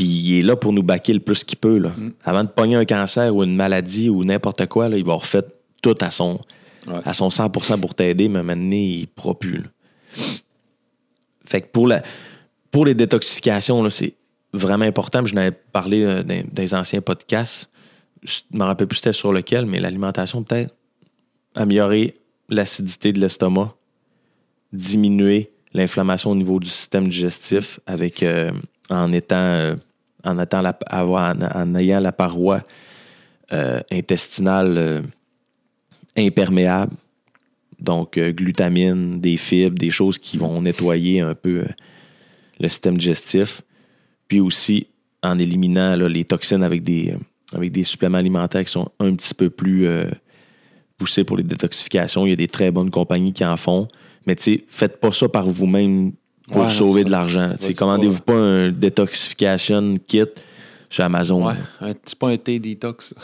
[0.00, 1.76] Puis il est là pour nous baquer le plus qu'il peut.
[1.76, 1.90] Là.
[1.90, 2.12] Mm.
[2.24, 5.42] Avant de pogner un cancer ou une maladie ou n'importe quoi, là, il va refaire
[5.82, 6.40] tout à son,
[6.86, 7.00] Ouais.
[7.04, 9.58] à son 100% pour t'aider, mais maintenant, il ne plus.
[9.58, 9.68] là.
[11.44, 12.02] Fait que pour, la,
[12.70, 14.14] pour les détoxifications, c'est
[14.54, 15.22] vraiment important.
[15.26, 17.68] Je n'avais parlé euh, dans, dans les anciens podcasts.
[18.22, 20.74] Je ne me rappelle plus c'était sur lequel, mais l'alimentation, peut-être,
[21.54, 22.14] améliorer
[22.48, 23.74] l'acidité de l'estomac,
[24.72, 28.50] diminuer l'inflammation au niveau du système digestif avec euh,
[28.88, 29.76] en étant euh,
[30.24, 32.62] en, ayant la paroi
[33.52, 35.02] euh, intestinale euh,
[36.16, 36.92] imperméable.
[37.78, 41.64] Donc, euh, glutamine, des fibres, des choses qui vont nettoyer un peu
[42.58, 43.62] le système digestif.
[44.28, 44.86] Puis aussi
[45.22, 47.14] en éliminant les toxines avec des,
[47.52, 49.88] avec des suppléments alimentaires qui sont un petit peu plus
[50.96, 52.26] poussés pour les détoxifications.
[52.26, 53.88] Il y a des très bonnes compagnies qui en font.
[54.26, 56.12] Mais tu sais, faites pas ça par vous-même
[56.50, 57.52] pour Ouais, sauver de l'argent.
[57.76, 60.24] Commandez-vous pas un détoxification kit
[60.88, 61.46] sur Amazon.
[61.46, 63.14] Ouais, un- c'est pas un thé détox.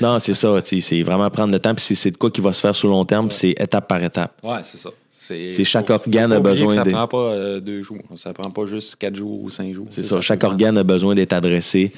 [0.00, 0.54] Non, c'est ça.
[0.64, 1.74] C'est vraiment prendre le temps.
[1.74, 3.30] Puis c'est- de quoi qui va se faire sur long terme.
[3.30, 4.38] C'est étape par étape.
[4.42, 4.90] Ouais, c'est ça.
[5.18, 7.98] C'est chaque faut- organe faut a besoin que Ça prend pas euh, deux jours.
[8.16, 9.86] Ça prend pas juste quatre jours ou cinq jours.
[9.88, 10.20] C'est ça.
[10.20, 11.92] Chaque organe a besoin d'être adressé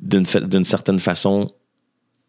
[0.00, 1.52] d'une fa- d'une certaine façon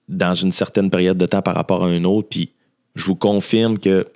[0.09, 2.27] dans une certaine période de temps par rapport à un autre.
[2.29, 2.49] Puis
[2.95, 4.07] je vous confirme que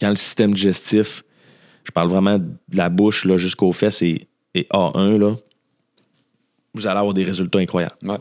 [0.00, 1.22] quand le système digestif,
[1.88, 5.36] je parle vraiment de la bouche là, jusqu'aux fesses et, et A1, là,
[6.74, 7.96] vous allez avoir des résultats incroyables.
[8.02, 8.18] Ouais.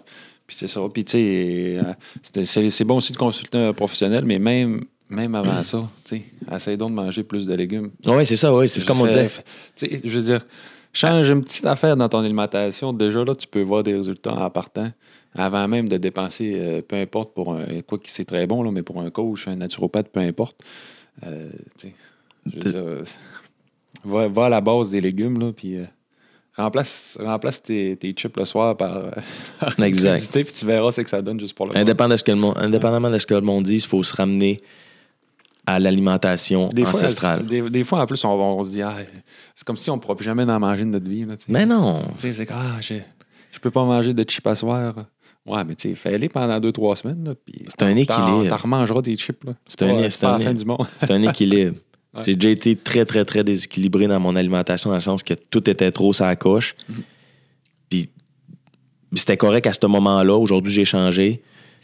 [0.47, 0.79] Puis c'est ça.
[0.93, 5.61] Puis tu sais, euh, c'est bon aussi de consulter un professionnel, mais même, même avant
[5.63, 6.23] ça, tu sais,
[6.55, 7.91] essaye donc de manger plus de légumes.
[8.05, 8.69] Oui, c'est ça, oui.
[8.69, 9.27] C'est comme on disait.
[9.27, 9.43] fais-
[9.75, 10.45] tu sais, je veux dire,
[10.93, 12.93] change une petite affaire dans ton alimentation.
[12.93, 14.89] Déjà, là, tu peux voir des résultats en partant.
[15.35, 17.81] Avant même de dépenser, euh, peu importe, pour un.
[17.85, 20.57] Quoi que c'est très bon, là, mais pour un coach, un naturopathe, peu importe.
[21.25, 21.93] Euh, tu sais,
[22.45, 23.03] je veux dire,
[24.05, 25.75] va, va à la base des légumes, là, puis.
[25.77, 25.85] euh,
[26.55, 29.11] Remplace, remplace tes, tes chips le soir par, euh,
[29.59, 30.03] par Exact.
[30.05, 31.79] l'électricité, puis tu verras ce que ça donne juste pour le fun.
[31.79, 34.01] Indépendamment de ce que le monde, indépendamment de ce que le monde dit, il faut
[34.01, 34.59] se ramener
[35.67, 37.37] à l'alimentation Des fois, ancestrale.
[37.39, 38.95] c'est- des, des fois, en plus, on, on se dit, ah,
[39.53, 41.25] c'est comme si on ne pourra plus jamais en manger de notre vie.
[41.25, 41.35] là.
[41.47, 42.01] Mais non.
[42.17, 44.95] Tu sais, c'est ah, je peux pas manger de chips à soir.
[45.45, 47.35] Ouais, mais tu sais, fais-les pendant deux, trois semaines.
[47.67, 48.47] C'est un équilibre.
[48.49, 49.43] T'en remangeras des chips.
[49.67, 50.87] C'est un- un- la fin du monde.
[50.97, 51.77] C'est un équilibre.
[52.13, 52.23] Ouais.
[52.25, 55.69] J'ai déjà été très, très, très déséquilibré dans mon alimentation, dans le sens que tout
[55.69, 56.75] était trop la coche.
[57.89, 58.09] Puis,
[59.09, 60.35] puis c'était correct à ce moment-là.
[60.35, 61.41] Aujourd'hui, j'ai changé.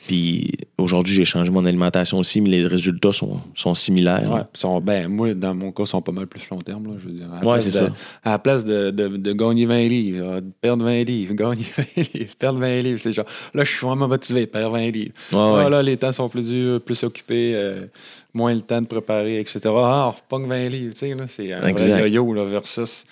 [0.07, 4.29] Puis aujourd'hui, j'ai changé mon alimentation aussi, mais les résultats sont, sont similaires.
[4.29, 6.87] Ouais, sont, ben, moi, dans mon cas, ils sont pas mal plus long terme.
[6.87, 7.31] Là, je veux dire.
[7.31, 7.93] À la Ouais, place c'est de- ça.
[8.23, 11.65] À la place de, de, de gagner 20 livres, euh, de perdre 20 livres, gagner
[11.77, 15.13] 20 livres, perdre 20 livres, c'est genre, là, je suis vraiment motivé, perdre 20 livres.
[15.31, 15.69] Ouais, Ah, ouais.
[15.69, 17.85] là, les temps sont plus durs, plus occupés, euh,
[18.33, 19.59] moins le temps de préparer, etc.
[19.65, 21.89] Ah, on repogne 20 livres, tu sais, c'est un Exact.
[21.91, 23.05] vrai yo-yo, là, versus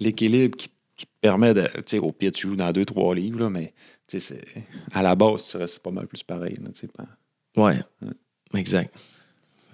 [0.00, 3.40] l'équilibre qui, qui te permet de, tu sais, au pire, tu joues dans 2-3 livres,
[3.40, 3.72] là, mais,
[4.92, 7.78] à la base, tu restes pas mal plus pareil, là, pas- Ouais.
[8.54, 8.94] Exact.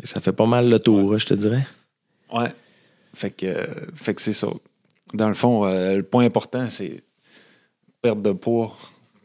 [0.02, 1.66] Ça fait pas mal le tour, je te dirais.
[2.32, 2.52] Ouais.
[3.14, 3.64] Fait que, euh,
[3.94, 4.48] fait que c'est ça.
[5.12, 7.04] Dans le fond, euh, le point important, c'est
[8.02, 8.76] perdre de poids,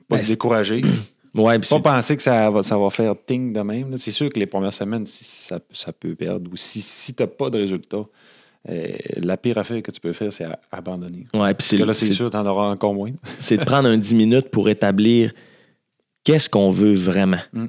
[0.07, 0.81] pas Ben, se décourager.
[1.35, 3.95] Ouais, pas penser que ça va, ça va faire ting de même.
[3.99, 6.51] C'est sûr que les premières semaines, si ça, ça peut perdre.
[6.51, 8.01] Ou si, si tu n'as pas de résultat,
[8.65, 11.27] la pire affaire que tu peux faire, c'est abandonner.
[11.33, 13.11] ouais, puis Parce c'est que là, c'est sûr, tu en auras encore moins.
[13.39, 15.33] c'est de prendre un 10 minutes pour établir
[16.23, 17.39] qu'est-ce qu'on veut vraiment.
[17.53, 17.65] Mm.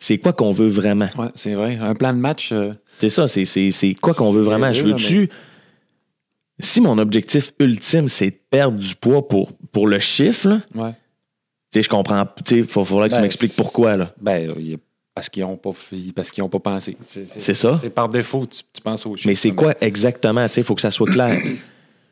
[0.00, 1.08] C'est quoi qu'on veut vraiment?
[1.18, 1.76] Ouais, c'est vrai.
[1.80, 4.72] Un plan de match, euh, C'est ça, c'est, quoi qu'on veut vraiment?
[4.72, 5.28] Je veux-tu
[6.60, 10.90] si mon objectif ultime, c'est de perdre du poids pour, pour le chiffre, là, Ouais.
[10.92, 10.98] tu
[11.74, 12.26] sais, je comprends.
[12.50, 13.96] Il faudrait que tu Ben, m'expliques pourquoi.
[13.96, 14.12] Là.
[14.20, 14.78] Ben, il y a-
[15.18, 15.72] parce qu'ils n'ont pas,
[16.14, 16.96] parce qu'ils ont pas pensé.
[17.04, 17.76] C'est ça.
[17.80, 19.26] C'est par défaut, tu, tu penses au chiffre.
[19.26, 20.46] Mais c'est quoi exactement?
[20.56, 21.40] Il faut que ça soit clair.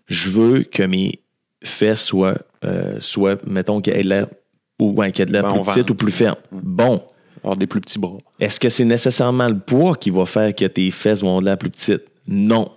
[0.06, 1.20] je veux que mes
[1.62, 4.26] fesses soient, euh, soient mettons, qu'elles aient de l'air
[4.80, 6.34] ou ouais, qu'elles aient de l'air Ben, plus petites ou plus fermes.
[6.50, 7.00] Bon.
[7.44, 8.18] Avoir des plus petits bras.
[8.40, 11.56] Est-ce que c'est nécessairement le poids qui va faire que tes fesses vont de l'air
[11.58, 12.02] plus petites?
[12.26, 12.72] Non.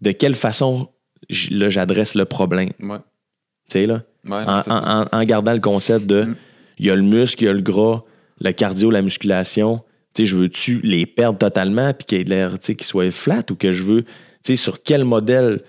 [0.00, 0.88] De quelle façon
[1.52, 2.70] là, j'adresse le problème?
[2.80, 2.98] Ouais.
[3.68, 4.02] Tu sais, là?
[4.26, 4.82] Ouais, en, c'est ça.
[4.82, 6.36] en- en- en gardant le concept de Mm.
[6.80, 8.02] il y a le muscle, il y a le gras,
[8.40, 9.82] le cardio, la musculation.
[10.14, 13.42] Tu sais, je veux-tu les perdre totalement puis qu'ils l'air, tu sais, qu'ils soient flat
[13.50, 14.10] ou que je veux, tu
[14.44, 15.62] sais, sur quel modèle,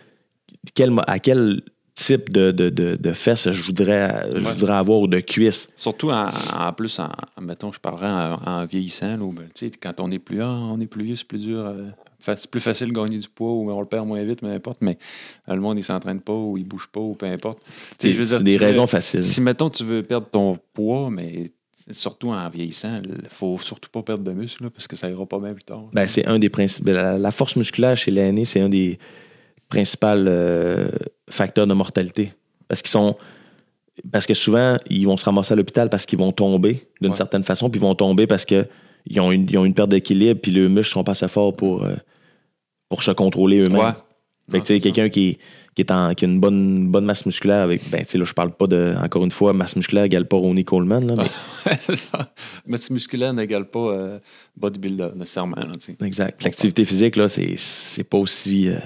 [0.75, 1.61] quel, à quel
[1.95, 4.53] type de, de, de, de fesses je voudrais, je Ouais.
[4.53, 5.69] voudrais avoir ou de cuisses.
[5.75, 7.09] Surtout en, en plus, en,
[7.41, 9.15] mettons, je parlerais en, en vieillissant.
[9.17, 9.47] Là, ben,
[9.81, 11.59] quand on est plus ah, on est plus vieux, c'est plus dur.
[11.65, 11.87] euh,
[12.19, 14.79] c'est plus facile de gagner du poids ou on le perd moins vite, peu importe.
[14.81, 14.97] Mais
[15.47, 17.61] euh, le monde, il s'entraîne pas ou il bouge pas ou peu importe.
[17.99, 18.19] C'est des tu
[18.59, 19.23] veux- raisons faciles.
[19.23, 21.51] Si, mettons, tu veux perdre ton poids, mais
[21.89, 25.25] surtout en vieillissant, il faut surtout pas perdre de muscle là, parce que ça ira
[25.25, 25.83] pas bien plus tard.
[25.93, 26.87] Ben, c'est un des principes.
[26.87, 28.97] La, la force musculaire chez l'aîné, c'est un des
[29.69, 30.89] principaux euh,
[31.29, 32.33] facteurs de mortalité.
[32.67, 33.15] Parce qu'ils sont.
[34.11, 37.17] Parce que souvent, ils vont se ramasser à l'hôpital parce qu'ils vont tomber d'une Ouais.
[37.17, 38.67] certaine façon, puis ils vont tomber parce qu'ils
[39.19, 41.83] ont une, ils ont une perte d'équilibre, puis leurs muscles sont pas assez forts pour,
[41.85, 41.95] euh,
[42.89, 43.77] pour se contrôler eux-mêmes.
[43.81, 43.91] ouais.
[44.51, 45.37] Fait que, tu sais, quelqu'un qui,
[45.75, 47.89] qui, est en, qui a une bonne, bonne masse musculaire avec.
[47.91, 48.95] Ben, tu sais, là, je parle pas de.
[49.03, 51.23] Encore une fois, masse musculaire égale pas Ronnie Coleman, là, mais-
[51.71, 52.31] Ouais, c'est ça.
[52.65, 54.19] Masse musculaire n'égale pas euh,
[54.57, 55.57] bodybuilder, nécessairement.
[55.57, 55.73] là.
[56.05, 56.43] Exact.
[56.43, 58.77] L'activité physique, là, c'est, c'est pas aussi euh,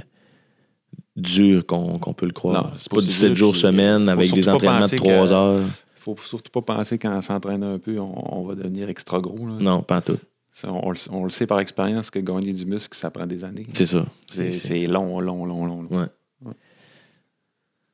[1.15, 2.73] dur qu'on, peut le croire.
[2.77, 5.31] C'est pas du si 7 dur, jours semaine avec des entraînements de penser 3 que-
[5.31, 5.65] heures.
[5.99, 9.45] faut surtout pas penser qu'en s'entraînant un peu, on, on va devenir extra gros.
[9.45, 9.53] là.
[9.59, 10.17] Non, pas en tout.
[10.51, 13.43] Ça, on, le- on le sait par expérience que gagner du muscle, ça prend des
[13.43, 13.67] années.
[13.73, 14.05] C'est ça.
[14.31, 15.81] C'est long, long, long, long.
[15.83, 15.87] long.
[15.87, 16.09] Que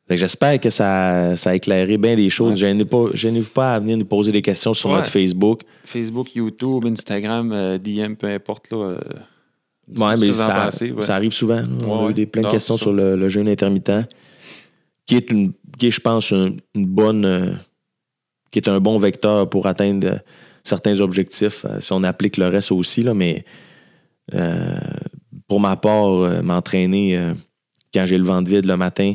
[0.10, 2.52] j'espère que ça, ça a éclairé bien des choses.
[2.54, 2.58] Ouais.
[2.70, 4.98] Gênez pas, gênez-vous pas à venir nous poser des questions sur Ouais.
[4.98, 5.62] notre Facebook.
[5.84, 8.72] Facebook, YouTube, Instagram, euh, DM, peu importe.
[8.72, 9.00] Là, euh,
[9.98, 11.02] Ouais, mais ça, ouais.
[11.04, 11.64] ça arrive souvent.
[11.84, 14.08] On Ouais, a eu des, plein de questions sur le, le jeûne intermittent,
[15.06, 17.26] qui est, une, qui est je pense, une, une bonne.
[17.26, 17.52] euh,
[18.52, 20.20] qui est un bon vecteur pour atteindre
[20.64, 23.04] certains objectifs, si on applique le reste aussi.
[23.04, 23.44] Là, mais
[25.48, 27.34] pour ma part, m'entraîner
[27.94, 29.14] quand j'ai le ventre vide le matin,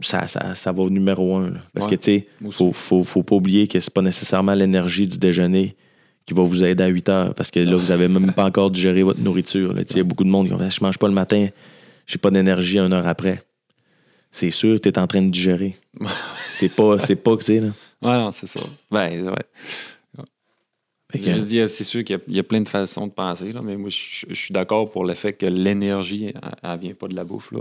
[0.00, 1.50] ça, ça, ça va au numéro un.
[1.50, 1.60] là.
[1.72, 1.96] Parce Ouais.
[1.96, 2.58] que, tu sais, aussi.
[2.58, 5.74] faut, faut, faut pas oublier que c'est pas nécessairement l'énergie du déjeuner
[6.26, 8.70] qui va vous aider à 8 heures parce que là, vous avez même pas encore
[8.70, 9.74] digéré votre nourriture.
[9.78, 11.48] Il y a beaucoup de monde qui dire Je mange pas le matin,
[12.06, 13.42] j'ai pas d'énergie une heure après.
[14.32, 15.76] C'est sûr, tu es en train de digérer.
[16.50, 17.68] c'est pas, c'est pas, tu sais, là.
[18.02, 18.60] Ouais, non, c'est ça.
[18.90, 19.34] Ben, ouais.
[21.16, 23.52] Veux dire, c'est sûr qu'il y a- il y, a plein de façons de penser,
[23.52, 26.94] là, mais moi, je, je suis d'accord pour le fait que l'énergie, elle, elle vient
[26.94, 27.52] pas de la bouffe.
[27.52, 27.60] Là.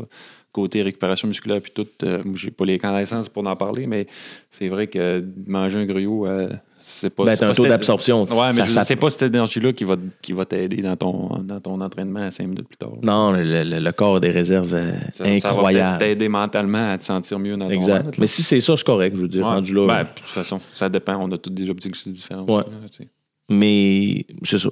[0.51, 4.05] Côté récupération musculaire, puis tout, euh, j'ai pas les connaissances pour en parler, mais
[4.51, 6.49] c'est vrai que manger un gruau, euh,
[6.79, 7.25] c'est pas.
[7.25, 8.23] ben, t'as un taux d'absorption.
[8.23, 11.59] Ouais, mais Ça- je- pas cette énergie-là qui va, qui va t'aider dans ton, dans
[11.59, 12.91] ton entraînement à cinq minutes plus tard.
[12.91, 12.99] là.
[13.03, 15.97] Non, le, le- le corps a des réserves euh, Ça, ça va incroyables.
[15.97, 17.97] t'aider mentalement à te sentir mieux dans ton exact.
[18.05, 18.15] ventre, là.
[18.19, 19.55] Mais si c'est ça, c'est correct, je veux dire, Ouais.
[19.55, 19.87] rendu là.
[19.87, 21.17] Ben, de toute façon, ça dépend.
[21.21, 22.43] On a tous des objectifs différents.
[22.45, 22.63] Ouais.
[22.85, 23.07] aussi, là.
[23.49, 24.69] Mais c'est ça.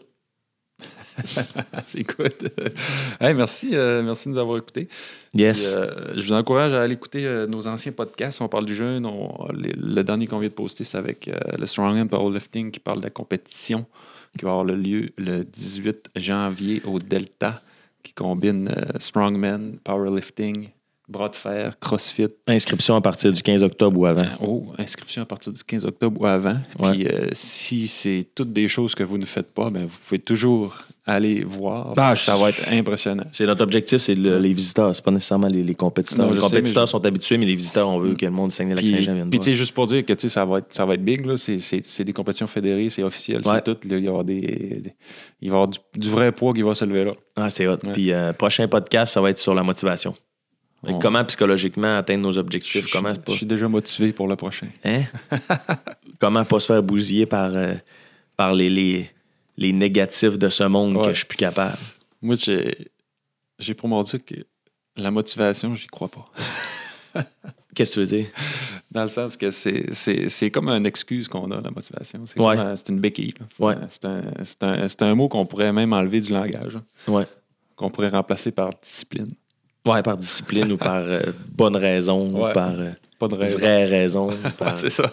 [1.85, 2.51] c'est good.
[3.19, 4.87] Hey, merci, euh, merci de nous avoir écoutés.
[5.33, 5.75] Yes.
[5.77, 8.41] Euh, je vous encourage à aller écouter euh, nos anciens podcasts.
[8.41, 9.05] On parle du jeûne.
[9.05, 12.99] On- les- le dernier qu'on vient de poster, c'est avec le Strongman Powerlifting qui parle
[12.99, 13.85] de la compétition
[14.37, 17.61] qui va avoir le lieu le 18 janvier au Delta,
[18.01, 20.69] qui combine Strongman, Powerlifting,
[21.09, 22.27] bras de fer, CrossFit.
[22.47, 24.25] Inscription à partir du 15 octobre ou avant.
[24.41, 26.57] Oh, inscription à partir du 15 octobre ou avant.
[26.79, 26.91] Ouais.
[26.91, 30.19] Puis euh, si c'est toutes des choses que vous ne faites pas, ben, vous pouvez
[30.19, 30.75] toujours
[31.05, 31.93] aller voir.
[31.97, 33.25] Ah, ça va être impressionnant.
[33.33, 36.25] C'est notre objectif, c'est le- les visiteurs, c'est pas nécessairement les, les compétiteurs.
[36.27, 38.17] Non, les sais, compétiteurs je- sont habitués, mais les visiteurs, on veut Mm.
[38.17, 40.45] que le monde de Puis, Saguenay-Lac-Saint-Jean vienne puis, tu sais, juste pour dire que ça
[40.45, 41.35] va être, ça va être big, là.
[41.35, 43.55] C'est, c'est- c'est des compétitions fédérées, c'est officiel, Ouais.
[43.55, 43.87] c'est tout.
[43.89, 44.93] Là, il, va y avoir des, des-
[45.41, 47.11] il va y avoir du, du vrai poids qui va se lever là.
[47.35, 47.75] Ah, c'est hot.
[47.91, 50.15] Puis euh, prochain podcast, ça va être sur la motivation.
[51.01, 52.87] Comment psychologiquement atteindre nos Je, objectifs?
[52.87, 54.67] je- comment, je pas, suis déjà motivé pour le prochain.
[54.83, 55.03] hein?
[56.19, 57.73] comment pas se faire bousiller par, euh,
[58.35, 59.09] par les, les,
[59.57, 61.03] les négatifs de ce monde Ouais.
[61.03, 61.77] que je suis plus capable?
[62.21, 62.89] Moi, j'ai,
[63.59, 64.35] j'ai pour mon que
[64.97, 66.29] la motivation, j'y crois pas.
[67.75, 68.27] Qu'est-ce que tu veux dire?
[68.91, 72.23] Dans le sens que c'est, c'est, c'est comme une excuse qu'on a, la motivation.
[72.27, 72.55] C'est, Ouais.
[72.57, 73.33] un- une béquille.
[73.57, 73.73] C'est, Ouais.
[73.75, 76.83] un, c'est, un, c'est, un, c'est un mot qu'on pourrait même enlever du langage, hein,
[77.11, 77.25] Ouais.
[77.75, 79.33] qu'on pourrait remplacer par discipline.
[79.85, 81.21] Ouais, par discipline ou par euh,
[81.51, 82.79] bonne raison ou par.
[82.79, 83.57] euh, raison.
[83.57, 84.27] vraie raison.
[84.29, 84.35] Ouais,
[84.75, 85.11] c'est ça.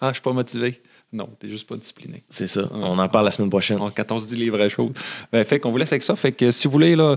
[0.00, 0.80] ah, je suis pas motivé.
[1.12, 2.22] Non, t'es juste pas discipliné.
[2.28, 2.68] c'est ça.
[2.72, 3.78] On en parle la semaine prochaine.
[3.96, 4.92] Quand on se dit les vraies choses.
[5.32, 6.14] Ben, fait qu'on vous laisse avec ça.
[6.14, 7.16] Fait que si vous voulez, là,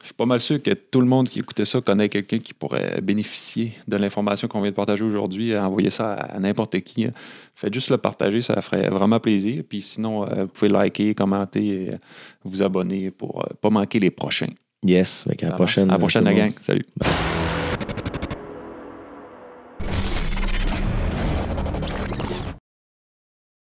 [0.00, 2.52] je suis pas mal sûr que tout le monde qui écoutait ça connaît quelqu'un qui
[2.52, 5.56] pourrait bénéficier de l'information qu'on vient de partager aujourd'hui.
[5.56, 7.06] Envoyez ça à, à n'importe qui.
[7.06, 7.12] hein.
[7.54, 9.62] Faites juste le partager, ça ferait vraiment plaisir.
[9.66, 11.90] Puis sinon, euh, vous pouvez liker, commenter, et
[12.44, 14.48] vous abonner pour pas manquer les prochains.
[14.84, 15.24] Yes.
[15.26, 15.90] Ça la prochaine.
[15.90, 16.52] À la prochaine, la gang.
[16.60, 16.86] Salut.